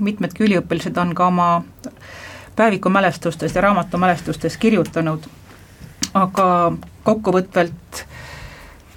mitmedki 0.00 0.44
üliõpilased 0.44 0.96
on 1.00 1.14
ka 1.14 1.26
oma 1.26 1.48
päevikumälestustes 2.56 3.54
ja 3.54 3.60
raamatumälestustes 3.60 4.56
kirjutanud, 4.56 5.24
aga 6.14 6.72
kokkuvõtvalt 7.02 8.04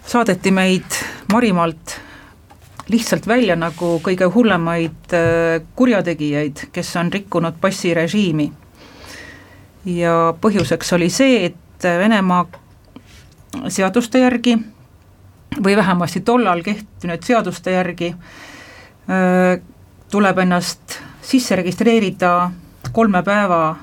saadeti 0.08 0.52
meid 0.52 0.97
Marimaalt 1.32 1.99
lihtsalt 2.91 3.28
välja 3.28 3.56
nagu 3.56 3.95
kõige 4.04 4.28
hullemaid 4.34 5.15
äh, 5.15 5.63
kurjategijaid, 5.76 6.67
kes 6.71 6.95
on 6.99 7.13
rikkunud 7.13 7.56
passirežiimi. 7.62 8.52
ja 9.86 10.34
põhjuseks 10.41 10.93
oli 10.95 11.10
see, 11.10 11.45
et 11.45 11.84
Venemaa 11.84 12.45
seaduste 13.67 14.19
järgi 14.19 14.58
või 15.63 15.76
vähemasti 15.78 16.22
tollal 16.22 16.62
kehtinud 16.63 17.24
seaduste 17.24 17.72
järgi 17.72 18.16
tuleb 20.12 20.38
ennast 20.39 21.00
sisse 21.22 21.56
registreerida 21.56 22.52
kolme 22.92 23.24
päeva 23.24 23.76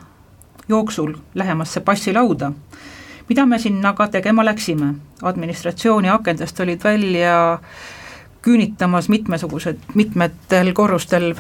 jooksul 0.69 1.15
lähemasse 1.35 1.81
passilauda. 1.81 2.53
mida 3.29 3.47
me 3.47 3.59
sinna 3.59 3.93
ka 3.93 4.09
tegema 4.09 4.45
läksime, 4.45 4.95
administratsiooni 5.23 6.09
akendest 6.11 6.61
olid 6.61 6.85
välja 6.85 7.59
küünitamas 8.43 9.09
mitmesugused, 9.09 9.79
mitmetel 9.95 10.73
korrustel 10.73 11.35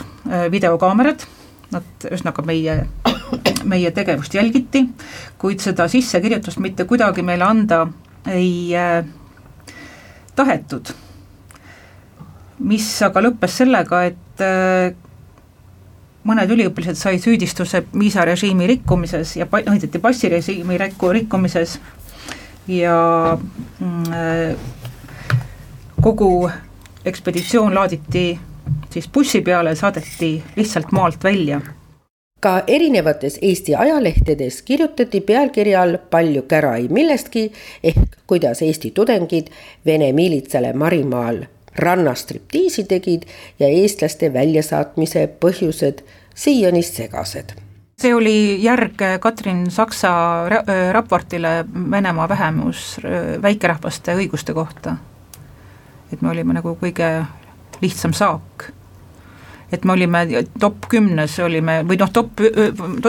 videokaamerad, 0.50 1.24
nad, 1.72 1.88
ühesõnaga 2.04 2.44
meie, 2.46 2.76
meie 3.64 3.90
tegevust 3.90 4.34
jälgiti, 4.34 4.84
kuid 5.38 5.60
seda 5.64 5.88
sissekirjutust 5.88 6.58
mitte 6.58 6.84
kuidagi 6.84 7.22
meile 7.26 7.44
anda 7.44 7.86
ei 8.28 8.70
tahetud. 10.40 10.90
Mis 12.60 12.88
aga 13.06 13.22
lõppes 13.24 13.60
sellega, 13.62 14.02
et 14.10 14.44
äh, 14.44 14.90
mõned 16.28 16.52
üliõpilased 16.56 16.98
said 17.00 17.22
süüdistuse 17.24 17.84
viisarežiimi 17.94 18.68
rikkumises 18.74 19.36
ja 19.38 19.48
õieti 19.48 20.02
passirežiimi 20.02 20.76
rikku, 20.80 21.12
rikkumises 21.16 21.78
ja 22.68 22.98
mm, 23.36 24.12
äh, 24.12 24.54
kogu 26.00 26.50
ekspeditsioon 27.04 27.74
laaditi 27.74 28.24
siis 28.92 29.08
bussi 29.08 29.40
peale, 29.40 29.74
saadeti 29.76 30.34
lihtsalt 30.56 30.92
maalt 30.92 31.24
välja 31.24 31.60
ka 32.40 32.62
erinevates 32.66 33.38
Eesti 33.42 33.74
ajalehtedes 33.74 34.62
kirjutati 34.62 35.20
pealkirja 35.20 35.82
all 35.82 35.96
palju 36.10 36.42
kära 36.48 36.76
ei 36.76 36.88
millestki 36.88 37.52
ehk 37.84 38.20
kuidas 38.26 38.62
Eesti 38.62 38.90
tudengid 38.90 39.52
Vene 39.86 40.12
miilitsale 40.12 40.72
Marimaal 40.72 41.42
rannas 41.76 42.20
striptiisi 42.20 42.84
tegid 42.84 43.26
ja 43.58 43.68
eestlaste 43.68 44.32
väljasaatmise 44.32 45.28
põhjused 45.40 46.04
siiani 46.34 46.82
segased 46.82 47.52
see 48.00 48.14
oli 48.14 48.62
järg 48.64 49.02
Katrin 49.20 49.70
Saksa 49.70 50.10
raportile 50.92 51.64
Venemaa 51.90 52.28
vähemus 52.28 52.96
väikerahvaste 53.42 54.16
õiguste 54.16 54.54
kohta. 54.54 54.96
et 56.12 56.22
me 56.22 56.30
olime 56.30 56.52
nagu 56.56 56.74
kõige 56.80 57.24
lihtsam 57.82 58.12
saak. 58.12 58.72
Et 59.72 59.84
me 59.84 59.92
olime 59.92 60.24
top 60.60 60.88
kümnes 60.88 61.38
olime 61.44 61.80
või 61.88 61.98
noh, 62.00 62.12
top, 62.12 62.40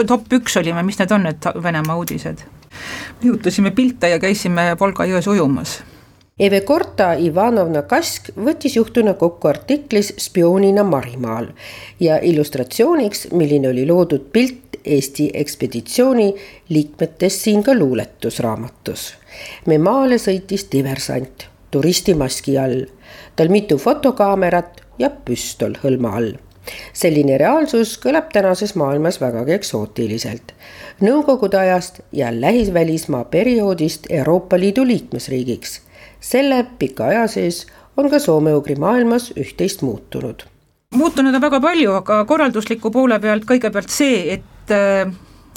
top 0.06 0.36
üks 0.40 0.58
olime, 0.60 0.82
mis 0.86 0.98
need 1.00 1.14
on, 1.14 1.28
need 1.28 1.48
Venemaa 1.62 1.96
uudised. 1.96 2.44
nihutasime 3.22 3.70
pilte 3.70 4.08
ja 4.08 4.18
käisime 4.18 4.72
Volga 4.80 5.06
jões 5.06 5.26
ujumas 5.28 5.80
Eve 6.40 6.60
Korta 6.64 7.12
Ivanovna 7.20 7.82
Kask 7.84 8.30
võttis 8.34 8.78
juhtuna 8.78 9.12
kokku 9.20 9.50
artiklis 9.50 10.14
Spioonina 10.18 10.82
Marimaal 10.82 11.50
ja 12.00 12.16
illustratsiooniks, 12.24 13.26
milline 13.36 13.68
oli 13.68 13.84
loodud 13.86 14.30
pilt 14.32 14.78
Eesti 14.84 15.28
ekspeditsiooni 15.34 16.32
liikmetest 16.68 17.44
siin 17.46 17.62
ka 17.62 17.74
luuletusraamatus. 17.76 19.14
me 19.66 19.78
maale 19.78 20.18
sõitis 20.18 20.66
diversant 20.72 21.46
turistimaski 21.70 22.58
all, 22.58 22.86
tal 23.36 23.48
mitu 23.48 23.78
fotokaamerat 23.78 24.80
ja 24.98 25.10
püstol 25.10 25.76
hõlma 25.84 26.16
all 26.16 26.32
selline 26.92 27.38
reaalsus 27.38 27.98
kõlab 28.02 28.32
tänases 28.32 28.74
maailmas 28.74 29.20
vägagi 29.20 29.56
eksootiliselt. 29.58 30.52
Nõukogude 31.00 31.58
ajast 31.58 32.00
ja 32.12 32.28
lähisvälismaa 32.34 33.24
perioodist 33.24 34.06
Euroopa 34.10 34.60
Liidu 34.60 34.86
liikmesriigiks 34.86 35.80
selle 36.22 36.62
pika 36.78 37.10
aja 37.10 37.26
sees 37.28 37.66
on 37.98 38.08
ka 38.10 38.20
soome-ugri 38.22 38.76
maailmas 38.80 39.32
üht-teist 39.36 39.82
muutunud. 39.82 40.46
muutunud 40.94 41.34
on 41.34 41.42
väga 41.42 41.60
palju, 41.60 41.92
aga 41.98 42.24
korraldusliku 42.28 42.90
poole 42.90 43.18
pealt 43.20 43.44
kõigepealt 43.48 43.90
see, 43.90 44.36
et 44.36 44.72
äh, 44.72 45.10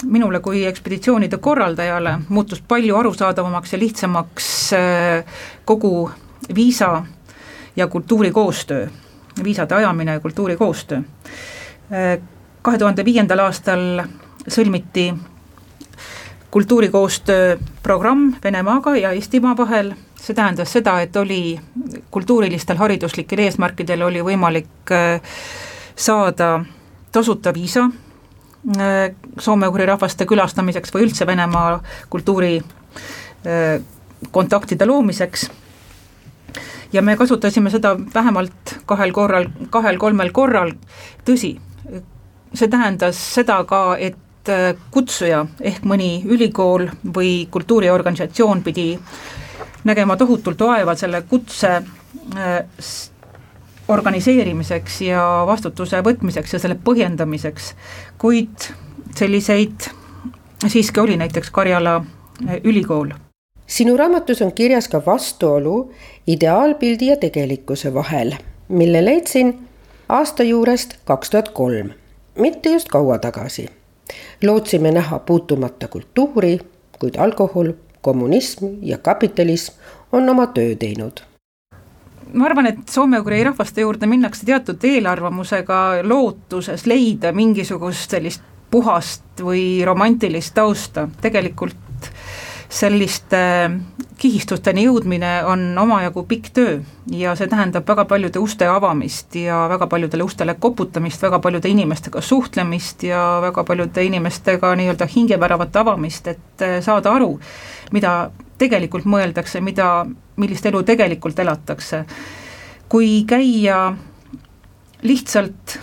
minule 0.04 0.40
kui 0.40 0.64
ekspeditsioonide 0.66 1.38
korraldajale 1.38 2.18
muutus 2.28 2.62
palju 2.68 2.96
arusaadavamaks 2.96 3.72
ja 3.72 3.78
lihtsamaks 3.78 4.48
äh, 4.76 5.40
kogu 5.64 6.10
viisa 6.54 7.04
ja 7.76 7.86
kultuurikoostöö, 7.86 8.88
viisade 9.44 9.74
ajamine 9.74 10.12
ja 10.12 10.20
kultuurikoostöö. 10.20 11.00
Kahe 12.62 12.78
tuhande 12.78 13.04
viiendal 13.04 13.38
aastal 13.38 14.02
sõlmiti 14.48 15.14
kultuurikoostöö 16.50 17.56
programm 17.82 18.32
Venemaaga 18.44 18.96
ja 18.96 19.12
Eestimaa 19.12 19.56
vahel 19.56 19.92
see 20.26 20.34
tähendas 20.34 20.72
seda, 20.72 21.00
et 21.00 21.16
oli 21.16 21.58
kultuurilistel 22.10 22.78
hariduslikel 22.80 23.44
eesmärkidel 23.44 24.02
oli 24.02 24.22
võimalik 24.24 24.92
äh, 24.94 25.20
saada 25.96 26.64
tasuta 27.12 27.52
viisa 27.54 27.84
äh, 27.86 29.12
soome-ugri 29.38 29.86
rahvaste 29.86 30.26
külastamiseks 30.26 30.94
või 30.94 31.06
üldse 31.06 31.26
Venemaa 31.28 31.78
kultuuri 32.10 32.56
äh, 32.58 33.78
kontaktide 34.32 34.88
loomiseks 34.88 35.50
ja 36.92 37.02
me 37.02 37.16
kasutasime 37.16 37.70
seda 37.70 37.96
vähemalt 38.14 38.76
kahel 38.86 39.12
korral, 39.12 39.48
kahel-kolmel 39.70 40.30
korral, 40.32 40.72
tõsi, 41.24 41.56
see 42.54 42.68
tähendas 42.68 43.18
seda 43.34 43.62
ka, 43.64 43.96
et 43.98 44.16
kutsuja 44.94 45.44
ehk 45.60 45.84
mõni 45.88 46.20
ülikool 46.24 46.86
või 47.14 47.48
kultuuriorganisatsioon 47.50 48.62
pidi 48.62 48.92
nägema 49.86 50.16
tohutult 50.16 50.60
vaeva 50.60 50.94
selle 50.94 51.22
kutse 51.28 51.72
äh, 51.76 52.56
organiseerimiseks 53.88 55.00
ja 55.06 55.22
vastutuse 55.46 56.02
võtmiseks 56.02 56.56
ja 56.56 56.62
selle 56.62 56.78
põhjendamiseks, 56.84 57.72
kuid 58.18 58.70
selliseid 59.16 59.90
siiski 60.66 61.00
oli 61.00 61.16
näiteks 61.16 61.50
Karjala 61.50 61.96
äh, 61.96 62.58
ülikool. 62.64 63.14
Sinu 63.66 63.96
raamatus 63.96 64.42
on 64.42 64.52
kirjas 64.52 64.88
ka 64.88 65.02
vastuolu 65.06 65.92
ideaalpildi 66.26 67.06
ja 67.06 67.16
tegelikkuse 67.16 67.94
vahel, 67.94 68.32
mille 68.68 69.04
leidsin 69.04 69.58
aasta 70.08 70.42
juurest 70.42 70.96
kaks 71.04 71.30
tuhat 71.30 71.48
kolm, 71.48 71.90
mitte 72.38 72.70
just 72.70 72.88
kaua 72.88 73.18
tagasi. 73.18 73.68
lootsime 74.42 74.90
näha 74.90 75.18
puutumata 75.18 75.88
kultuuri, 75.88 76.58
kuid 76.98 77.14
alkohol 77.18 77.72
kommunism 78.00 78.66
ja 78.82 78.98
kapitalism 78.98 79.74
on 80.12 80.28
oma 80.28 80.46
töö 80.46 80.74
teinud 80.74 81.20
ma 82.32 82.44
arvan, 82.44 82.66
et 82.66 82.78
soome-ugri 82.90 83.44
rahvaste 83.44 83.80
juurde 83.80 84.06
minnakse 84.06 84.46
teatud 84.46 84.84
eelarvamusega 84.84 86.02
lootuses 86.02 86.86
leida 86.86 87.32
mingisugust 87.32 88.10
sellist 88.10 88.42
puhast 88.70 89.42
või 89.42 89.84
romantilist 89.86 90.54
tausta, 90.54 91.08
tegelikult 91.20 91.85
selliste 92.68 93.70
kihistusteni 94.18 94.86
jõudmine 94.86 95.30
on 95.46 95.64
omajagu 95.78 96.24
pikk 96.28 96.48
töö 96.56 96.78
ja 97.12 97.34
see 97.36 97.48
tähendab 97.52 97.86
väga 97.88 98.06
paljude 98.08 98.40
uste 98.40 98.66
avamist 98.68 99.36
ja 99.36 99.66
väga 99.68 99.86
paljudele 99.86 100.24
ustele 100.24 100.54
koputamist, 100.60 101.22
väga 101.22 101.38
paljude 101.44 101.68
inimestega 101.68 102.20
suhtlemist 102.20 103.04
ja 103.06 103.22
väga 103.44 103.64
paljude 103.64 104.04
inimestega 104.04 104.72
nii-öelda 104.80 105.08
hingeväravate 105.14 105.78
avamist, 105.78 106.32
et 106.32 106.64
eh, 106.64 106.78
saada 106.82 107.12
aru, 107.12 107.34
mida 107.92 108.30
tegelikult 108.58 109.04
mõeldakse, 109.04 109.60
mida, 109.60 110.06
millist 110.40 110.66
elu 110.66 110.82
tegelikult 110.82 111.38
elatakse. 111.38 112.04
kui 112.88 113.24
käia 113.26 113.96
lihtsalt 115.02 115.78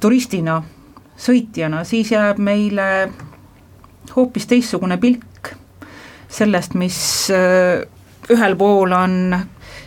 turistina, 0.00 0.62
sõitjana, 1.18 1.84
siis 1.84 2.10
jääb 2.12 2.38
meile 2.38 3.10
hoopis 4.16 4.46
teistsugune 4.46 4.96
pilk 4.98 5.54
sellest, 6.28 6.74
mis 6.74 6.98
äh, 7.32 7.82
ühel 8.30 8.56
pool 8.60 8.92
on 8.92 9.36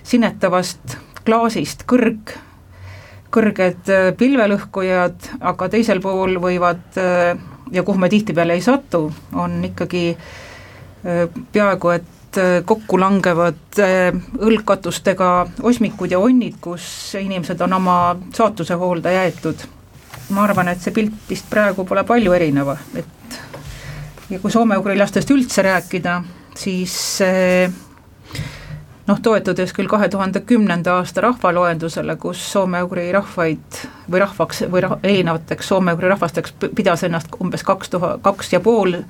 sinetavast 0.04 0.98
klaasist 1.26 1.86
kõrg, 1.90 2.34
kõrged 3.34 3.92
äh, 3.92 4.08
pilvelõhkujad, 4.18 5.36
aga 5.40 5.70
teisel 5.72 6.02
pool 6.04 6.40
võivad 6.42 7.02
äh, 7.02 7.36
ja 7.72 7.84
kuhu 7.88 8.02
me 8.02 8.10
tihtipeale 8.12 8.58
ei 8.58 8.66
satu, 8.66 9.08
on 9.38 9.62
ikkagi 9.64 10.10
peaaegu 11.02 11.90
et 11.96 12.38
kokku 12.70 13.00
langevad 13.02 13.80
õlgkatustega 14.38 15.30
osmikud 15.66 16.12
ja 16.14 16.20
onnid, 16.22 16.60
kus 16.62 16.84
inimesed 17.18 17.64
on 17.66 17.74
oma 17.80 17.96
saatuse 18.36 18.78
hoolde 18.78 19.16
jäetud. 19.16 19.64
ma 20.30 20.44
arvan, 20.44 20.70
et 20.70 20.84
see 20.84 20.94
pilt 20.94 21.26
vist 21.30 21.50
praegu 21.50 21.88
pole 21.88 22.04
palju 22.06 22.36
erineva, 22.38 22.78
et 22.96 23.21
ja 24.32 24.40
kui 24.40 24.52
soome-ugri 24.52 24.96
lastest 24.98 25.32
üldse 25.34 25.64
rääkida, 25.66 26.22
siis 26.58 26.94
eh, 27.26 27.72
noh, 29.08 29.20
toetudes 29.24 29.74
küll 29.76 29.90
kahe 29.92 30.08
tuhande 30.10 30.44
kümnenda 30.48 30.98
aasta 31.00 31.26
rahvaloendusele, 31.26 32.16
kus 32.22 32.44
soome-ugri 32.54 33.10
rahvaid 33.16 33.82
või 34.12 34.24
rahvaks 34.24 34.64
või 34.72 34.86
rah, 34.86 34.96
erinevateks 35.04 35.72
soome-ugri 35.74 36.12
rahvasteks 36.14 36.56
pidas 36.78 37.04
ennast 37.08 37.36
umbes 37.44 37.66
kaks 37.68 37.92
tuhat, 37.92 38.22
kaks 38.24 38.54
ja 38.56 38.62
pool, 38.64 39.02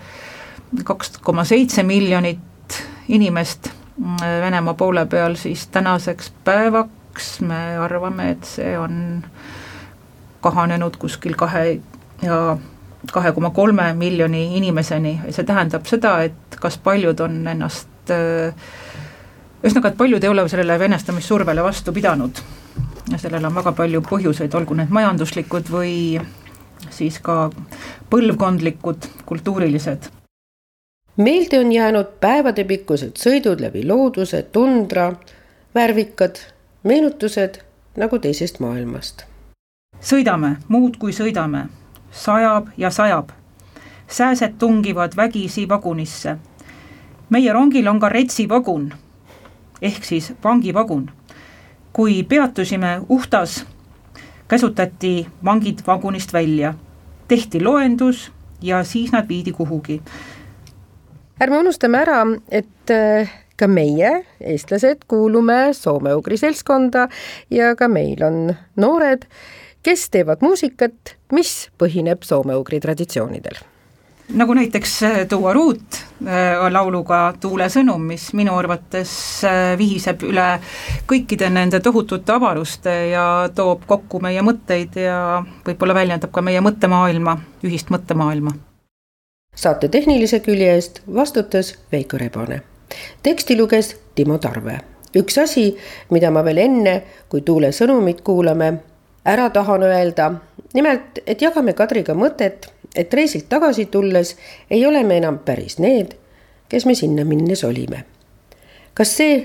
kaks 0.87 1.19
koma 1.21 1.45
seitse 1.45 1.83
miljonit 1.83 2.81
inimest 3.11 3.71
mm, 3.97 4.25
Venemaa 4.41 4.73
poole 4.79 5.05
peal, 5.05 5.37
siis 5.37 5.67
tänaseks 5.67 6.33
päevaks 6.47 7.39
me 7.45 7.61
arvame, 7.77 8.31
et 8.37 8.47
see 8.57 8.73
on 8.79 9.21
kahanenud 10.41 10.97
kuskil 10.97 11.35
kahe 11.37 11.65
ja 12.25 12.37
kahe 13.11 13.31
koma 13.31 13.49
kolme 13.49 13.93
miljoni 13.97 14.57
inimeseni, 14.57 15.15
see 15.29 15.45
tähendab 15.47 15.87
seda, 15.89 16.19
et 16.27 16.59
kas 16.61 16.77
paljud 16.77 17.19
on 17.25 17.39
ennast 17.47 18.13
ühesõnaga, 19.61 19.91
et 19.91 19.97
paljud 19.97 20.23
ei 20.23 20.29
ole 20.29 20.45
sellele 20.49 20.77
venestamissurvele 20.79 21.63
vastu 21.63 21.93
pidanud. 21.93 22.41
ja 23.11 23.17
sellel 23.17 23.45
on 23.45 23.55
väga 23.55 23.71
palju 23.75 24.01
põhjuseid, 24.01 24.53
olgu 24.55 24.77
need 24.77 24.89
majanduslikud 24.93 25.69
või 25.69 26.21
siis 26.89 27.19
ka 27.19 27.49
põlvkondlikud, 28.09 29.09
kultuurilised. 29.25 30.09
meelde 31.17 31.59
on 31.59 31.71
jäänud 31.71 32.15
päevadepikkused 32.19 33.17
sõidud 33.17 33.61
läbi 33.61 33.85
looduse, 33.87 34.43
tundra, 34.43 35.13
värvikad 35.75 36.39
meenutused 36.83 37.61
nagu 37.97 38.19
teisest 38.19 38.59
maailmast. 38.59 39.25
sõidame, 40.01 40.55
muud 40.67 40.97
kui 40.97 41.11
sõidame 41.11 41.67
sajab 42.11 42.67
ja 42.77 42.89
sajab. 42.89 43.29
sääsed 44.07 44.53
tungivad 44.57 45.15
vägisi 45.15 45.69
vagunisse. 45.69 46.37
meie 47.29 47.53
rongil 47.53 47.87
on 47.87 47.99
ka 47.99 48.09
retsivagun 48.09 48.93
ehk 49.81 50.03
siis 50.03 50.33
vangivagun. 50.43 51.11
kui 51.93 52.23
peatusime 52.23 53.01
Uhtas, 53.09 53.65
käsutati 54.47 55.27
vangid 55.45 55.79
vagunist 55.87 56.33
välja, 56.33 56.73
tehti 57.27 57.63
loendus 57.63 58.31
ja 58.61 58.83
siis 58.83 59.11
nad 59.11 59.27
viidi 59.27 59.51
kuhugi. 59.51 60.01
ärme 61.41 61.57
unustame 61.57 61.97
ära, 61.97 62.21
et 62.51 62.89
äh, 62.89 63.29
ka 63.57 63.67
meie, 63.67 64.25
eestlased, 64.41 65.03
kuulume 65.07 65.73
soome-ugri 65.73 66.37
seltskonda 66.37 67.07
ja 67.49 67.75
ka 67.75 67.87
meil 67.87 68.23
on 68.23 68.55
noored, 68.75 69.25
kes 69.83 70.09
teevad 70.13 70.43
muusikat, 70.45 71.17
mis 71.33 71.69
põhineb 71.81 72.23
soome-ugri 72.27 72.79
traditsioonidel 72.79 73.61
nagu 74.33 74.53
näiteks 74.53 74.99
Tuua 75.29 75.53
Ruut 75.53 75.95
äh, 76.27 76.71
lauluga 76.71 77.33
Tuule 77.39 77.67
sõnum, 77.69 78.03
mis 78.13 78.29
minu 78.37 78.55
arvates 78.57 79.13
äh, 79.47 79.73
vihiseb 79.77 80.23
üle 80.27 80.47
kõikide 81.09 81.49
nende 81.51 81.81
tohutute 81.83 82.33
avaruste 82.35 82.93
ja 83.11 83.25
toob 83.55 83.85
kokku 83.87 84.21
meie 84.23 84.43
mõtteid 84.45 84.97
ja 85.01 85.41
võib-olla 85.65 85.97
väljendab 86.01 86.31
ka 86.31 86.43
meie 86.45 86.61
mõttemaailma, 86.63 87.37
ühist 87.67 87.91
mõttemaailma. 87.93 88.53
saate 89.55 89.89
tehnilise 89.89 90.39
külje 90.39 90.75
eest 90.75 91.01
vastutas 91.07 91.75
Veiko 91.91 92.17
Rebane. 92.17 92.61
teksti 93.23 93.57
luges 93.57 93.95
Timo 94.15 94.37
Tarve. 94.37 94.79
üks 95.15 95.37
asi, 95.37 95.75
mida 96.09 96.31
ma 96.31 96.43
veel 96.43 96.57
enne, 96.57 97.03
kui 97.29 97.41
Tuule 97.41 97.71
sõnumit 97.71 98.21
kuulame, 98.21 98.73
ära 99.25 99.49
tahan 99.49 99.83
öelda, 99.83 100.31
nimelt, 100.73 101.19
et 101.25 101.41
jagame 101.41 101.73
Kadriga 101.73 102.13
mõtet 102.13 102.71
et 102.95 103.13
reisilt 103.13 103.49
tagasi 103.49 103.85
tulles 103.85 104.35
ei 104.69 104.85
ole 104.85 105.03
me 105.03 105.17
enam 105.17 105.39
päris 105.45 105.79
need, 105.79 106.15
kes 106.69 106.85
me 106.85 106.95
sinna 106.95 107.25
minnes 107.25 107.63
olime. 107.63 108.05
kas 108.93 109.15
see 109.17 109.35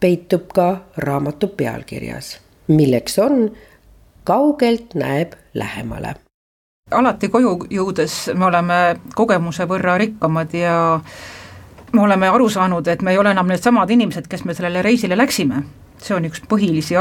peitub 0.00 0.52
ka 0.54 0.84
raamatu 0.96 1.48
pealkirjas, 1.48 2.38
milleks 2.68 3.18
on 3.18 3.50
Kaugelt 4.24 4.94
näeb 4.94 5.32
lähemale 5.54 6.14
alati 6.90 7.28
koju 7.28 7.54
jõudes 7.70 8.34
me 8.34 8.44
oleme 8.44 8.74
kogemuse 9.14 9.64
võrra 9.64 9.96
rikkamad 9.98 10.54
ja 10.54 11.00
me 11.92 12.02
oleme 12.02 12.28
aru 12.28 12.48
saanud, 12.48 12.86
et 12.88 13.02
me 13.02 13.14
ei 13.14 13.18
ole 13.18 13.30
enam 13.30 13.48
needsamad 13.48 13.90
inimesed, 13.90 14.28
kes 14.28 14.44
me 14.44 14.54
sellele 14.54 14.82
reisile 14.82 15.16
läksime. 15.16 15.62
See 16.04 16.16
on 16.16 16.26
üks 16.28 16.42
põhilisi 16.48 16.96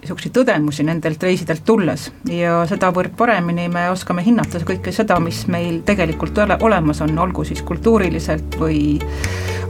niisuguseid 0.00 0.32
tõdemusi 0.34 0.84
nendelt 0.86 1.22
reisidelt 1.22 1.64
tulles. 1.66 2.08
Ja 2.30 2.62
sedavõrd 2.70 3.14
paremini 3.18 3.68
me 3.72 3.88
oskame 3.92 4.24
hinnata 4.24 4.62
kõike 4.66 4.94
seda, 4.96 5.20
mis 5.20 5.44
meil 5.52 5.82
tegelikult 5.86 6.38
ole, 6.40 6.56
olemas 6.64 7.02
on, 7.04 7.16
olgu 7.18 7.44
siis 7.44 7.62
kultuuriliselt 7.66 8.56
või 8.60 8.98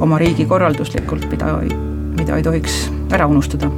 oma 0.00 0.18
riigi 0.22 0.46
korralduslikult, 0.48 1.26
mida, 1.32 1.56
mida 2.16 2.38
ei 2.38 2.46
tohiks 2.46 2.86
ära 3.12 3.26
unustada. 3.30 3.70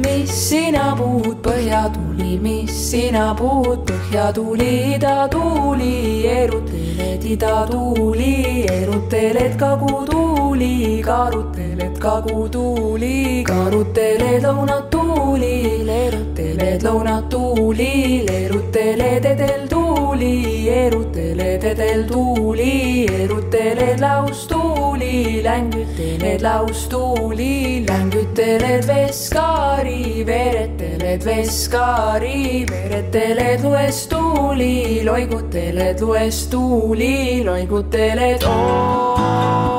Mis 0.00 0.32
sina 0.32 0.94
puhud, 0.96 1.42
põhjatuuli, 1.44 2.38
mis 2.40 2.72
sina 2.90 3.30
puhud, 3.36 3.84
põhjatuuli, 3.88 4.70
idatuuli, 4.96 5.92
eruteled 6.28 7.24
idatuuli, 7.34 8.64
eruteled 8.72 9.56
kagutuuli, 9.60 11.02
karuteled 11.04 11.89
kagutuuli, 12.00 13.44
karuteled 13.44 14.44
lõunatuuli, 14.44 15.84
leeruteled 15.84 16.84
lõunatuuli, 16.86 17.92
leeruteled 18.28 19.26
edeltuuli, 19.28 20.32
eruteled 20.72 21.66
edeltuuli, 21.72 22.72
eruteled 23.20 24.00
laustuuli, 24.00 25.42
längüteled 25.44 26.44
laustuuli, 26.46 27.84
längüteled 27.88 28.88
veskaari. 28.88 30.24
Vereteled 30.26 31.24
veskaari, 31.24 32.64
vereteled 32.70 33.64
lues 33.64 34.06
tuuli, 34.08 35.04
loiguteled 35.04 36.00
lues 36.00 36.46
tuuli, 36.52 37.44
loiguteled 37.44 38.48
oo. 38.48 39.69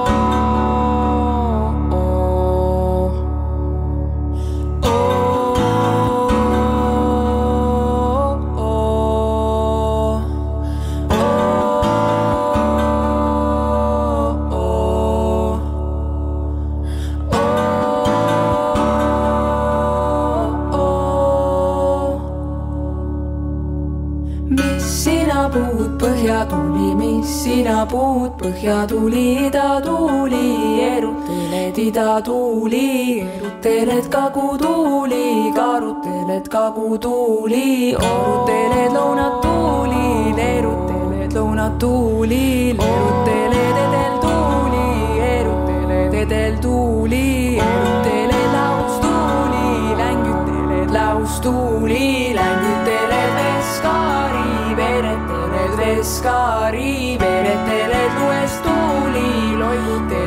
Sina 27.81 27.89
puud, 27.89 28.31
põhjatuuli, 28.37 29.47
idatuuli, 29.47 30.81
eruteled 30.85 31.77
idatuuli, 31.77 33.21
eruteled 33.21 34.07
kagutuuli, 34.09 35.51
karuteled 35.55 36.47
kagutuuli, 36.47 37.95
oruteled 37.95 38.93
lõunatuuli, 38.93 40.35
leeruteled 40.37 41.33
lõunatuuli, 41.33 42.77
leeruteled 42.77 43.77
edeltuuli, 43.85 44.85
eruteled 45.31 46.13
edeltuuli, 46.21 47.25
eruteled 47.57 48.47
laustuuli, 48.53 49.97
längüteled 50.03 50.93
laustuuli, 50.93 52.35
längüteled 52.37 53.33
veskaari, 53.39 54.75
vereteled 54.77 55.77
veskaari 55.81 57.01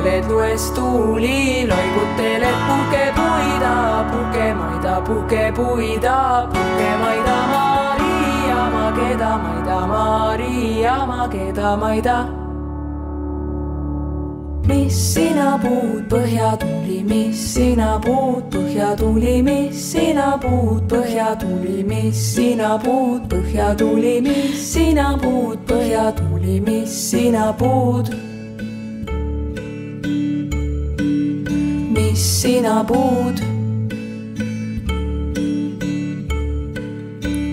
loiguteled 0.04 0.28
lues 0.28 0.70
tuuli, 0.70 1.66
loiguteled 1.66 2.56
puhkepuida, 2.68 4.04
puhkemaida, 4.10 5.00
puhkepuida, 5.00 6.48
puhkemaida 6.52 7.36
Maria, 7.52 8.70
mageda 8.70 9.38
maida, 9.38 9.86
Maria, 9.86 11.06
mageda 11.06 11.76
maida. 11.76 12.28
Mis 14.66 15.14
sina 15.14 15.58
puud, 15.58 16.04
põhjatuuli, 16.08 17.02
mis 17.04 17.54
sina 17.54 17.98
puud, 18.00 18.44
põhjatuuli, 18.52 19.42
mis 19.42 19.90
sina 19.92 20.38
puud, 20.40 20.84
põhjatuuli, 20.88 21.82
mis 21.84 22.16
sina 22.34 22.78
puud, 22.78 23.28
põhjatuuli, 23.28 24.20
mis 24.22 24.72
sina 24.72 25.16
puud, 25.20 25.58
põhjatuuli, 25.68 26.60
mis 26.60 26.92
sina 27.10 27.52
puud 27.52 28.33
sina 32.44 32.84
puud. 32.84 33.40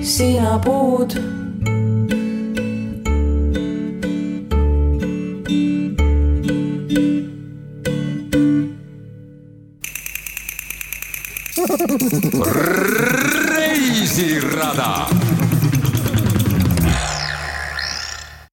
sina 0.03 0.59
puud. 0.59 1.11
reisirada 13.47 15.20